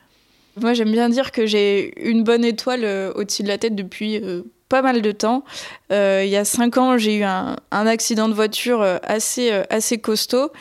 Moi, 0.61 0.75
j'aime 0.75 0.93
bien 0.93 1.09
dire 1.09 1.33
que 1.33 1.47
j'ai 1.47 1.93
une 2.09 2.23
bonne 2.23 2.45
étoile 2.45 2.85
euh, 2.85 3.13
au-dessus 3.15 3.43
de 3.43 3.49
la 3.49 3.59
tête 3.59 3.75
depuis 3.75 4.17
euh, 4.19 4.43
pas 4.69 4.83
mal 4.83 5.03
de 5.03 5.13
temps. 5.13 5.45
il 5.91 6.29
y 6.29 6.37
a 6.37 6.45
cinq 6.45 6.77
ans, 6.77 6.97
j'ai 6.99 7.17
eu 7.17 7.25
un, 7.25 7.57
un, 7.73 7.87
accident 7.87 8.29
de 8.29 8.35
voiture 8.35 8.83
assez, 9.03 9.51
assez 9.69 9.99
costaud 9.99 10.53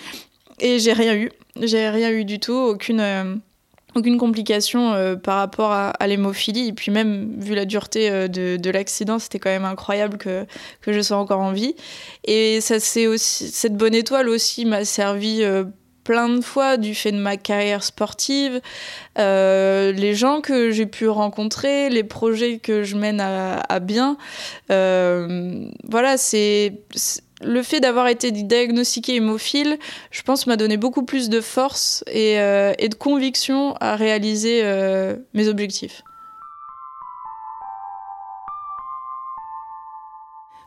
et 0.59 0.79
j'ai 0.79 0.93
rien 0.93 1.15
eu. 1.15 1.31
J'ai 1.61 1.89
rien 1.89 2.09
eu 2.09 2.25
du 2.25 2.39
tout, 2.39 2.53
aucune 2.53 3.41
aucune 3.99 4.17
complication 4.17 4.93
euh, 4.93 5.15
par 5.15 5.37
rapport 5.37 5.71
à, 5.71 6.07
l'hémophilie. 6.07 6.69
Et 6.69 6.73
puis 6.73 6.91
même, 6.91 7.35
vu 7.37 7.55
la 7.55 7.65
dureté 7.65 8.09
euh, 8.09 8.27
de, 8.27 8.69
l'accident, 8.71 9.19
c'était 9.19 9.39
quand 9.39 9.49
même 9.49 9.65
incroyable 9.65 10.17
que, 10.17 10.45
je 10.87 11.01
sois 11.01 11.17
encore 11.17 11.41
en 11.41 11.51
vie. 11.51 11.75
Et 12.25 12.61
ça, 12.61 12.79
c'est 12.79 13.07
aussi, 13.07 13.49
cette 13.49 13.75
bonne 13.75 13.93
étoile 13.93 14.29
aussi 14.29 14.65
m'a 14.65 14.85
servi 14.85 15.43
euh, 15.43 15.65
plein 16.03 16.29
de 16.29 16.41
fois 16.41 16.77
du 16.77 16.95
fait 16.95 17.11
de 17.11 17.19
ma 17.19 17.37
carrière 17.37 17.83
sportive, 17.83 18.61
les 19.15 20.13
gens 20.15 20.41
que 20.41 20.71
j'ai 20.71 20.87
pu 20.87 21.07
rencontrer, 21.07 21.89
les 21.89 22.03
projets 22.03 22.57
que 22.57 22.83
je 22.83 22.95
mène 22.95 23.21
à, 23.21 23.59
à 23.69 23.79
bien. 23.79 24.17
voilà, 24.69 26.17
c'est 26.17 26.81
le 27.41 27.63
fait 27.63 27.79
d'avoir 27.79 28.07
été 28.07 28.31
diagnostiqué 28.31 29.15
hémophile, 29.15 29.79
je 30.11 30.21
pense, 30.23 30.47
m'a 30.47 30.57
donné 30.57 30.77
beaucoup 30.77 31.03
plus 31.03 31.29
de 31.29 31.41
force 31.41 32.03
et, 32.07 32.39
euh, 32.39 32.73
de 32.73 32.95
conviction 32.95 33.75
à 33.79 33.95
réaliser 33.95 34.61
euh, 34.63 35.15
mes 35.33 35.47
objectifs. 35.47 36.03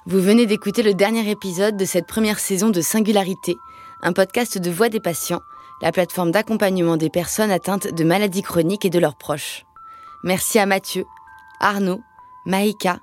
Vous 0.07 0.21
venez 0.21 0.47
d'écouter 0.47 0.83
le 0.83 0.95
dernier 0.95 1.31
épisode 1.31 1.77
de 1.77 1.85
cette 1.85 2.07
première 2.07 2.41
saison 2.41 2.71
de 2.71 2.81
Singularité, 2.81 3.57
un 4.03 4.13
podcast 4.13 4.59
de 4.59 4.71
Voix 4.71 4.89
des 4.89 4.99
patients, 4.99 5.43
la 5.81 5.93
plateforme 5.93 6.33
d'accompagnement 6.33 6.97
des 6.97 7.11
personnes 7.11 7.53
atteintes 7.53 7.93
de 7.93 8.05
maladies 8.05 8.43
chroniques 8.43 8.85
et 8.85 8.91
de 8.91 8.99
leurs 8.99 9.17
proches. 9.17 9.65
Merci 10.25 10.59
à 10.59 10.67
Mathieu, 10.67 11.05
Arnaud, 11.61 12.01
Maïka, 12.47 12.99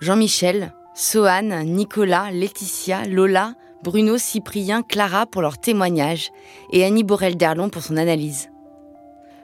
Jean-Michel, 0.00 0.74
Sohan, 0.94 1.64
Nicolas, 1.64 2.30
Laetitia, 2.30 3.06
Lola, 3.06 3.54
Bruno, 3.82 4.18
Cyprien, 4.18 4.82
Clara 4.82 5.24
pour 5.24 5.40
leurs 5.40 5.58
témoignages 5.58 6.30
et 6.70 6.84
Annie 6.84 7.02
Borel-Derlon 7.02 7.70
pour 7.70 7.82
son 7.82 7.96
analyse. 7.96 8.50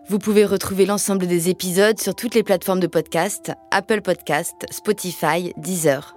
Vous 0.08 0.18
pouvez 0.18 0.44
retrouver 0.44 0.84
l'ensemble 0.84 1.26
des 1.26 1.48
épisodes 1.48 1.98
sur 1.98 2.14
toutes 2.14 2.34
les 2.34 2.42
plateformes 2.42 2.80
de 2.80 2.86
podcast, 2.86 3.52
Apple 3.70 4.02
Podcast, 4.02 4.54
Spotify, 4.70 5.54
Deezer. 5.56 6.16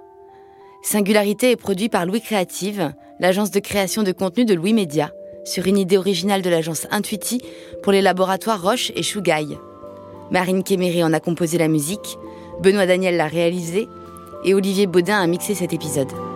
Singularité 0.82 1.50
est 1.50 1.56
produit 1.56 1.88
par 1.88 2.04
Louis 2.04 2.20
Créative, 2.20 2.92
l'agence 3.18 3.50
de 3.50 3.60
création 3.60 4.02
de 4.02 4.12
contenu 4.12 4.44
de 4.44 4.54
Louis 4.54 4.74
Média, 4.74 5.12
sur 5.44 5.66
une 5.66 5.78
idée 5.78 5.96
originale 5.96 6.42
de 6.42 6.50
l'agence 6.50 6.86
Intuiti 6.90 7.40
pour 7.82 7.92
les 7.92 8.02
laboratoires 8.02 8.62
Roche 8.62 8.92
et 8.96 9.02
Chougaille. 9.02 9.58
Marine 10.30 10.62
Kéméré 10.62 11.02
en 11.02 11.12
a 11.12 11.20
composé 11.20 11.56
la 11.56 11.68
musique, 11.68 12.18
Benoît 12.60 12.86
Daniel 12.86 13.16
l'a 13.16 13.26
réalisé 13.26 13.88
et 14.44 14.54
Olivier 14.54 14.86
Baudin 14.86 15.20
a 15.20 15.26
mixé 15.26 15.54
cet 15.54 15.72
épisode. 15.72 16.31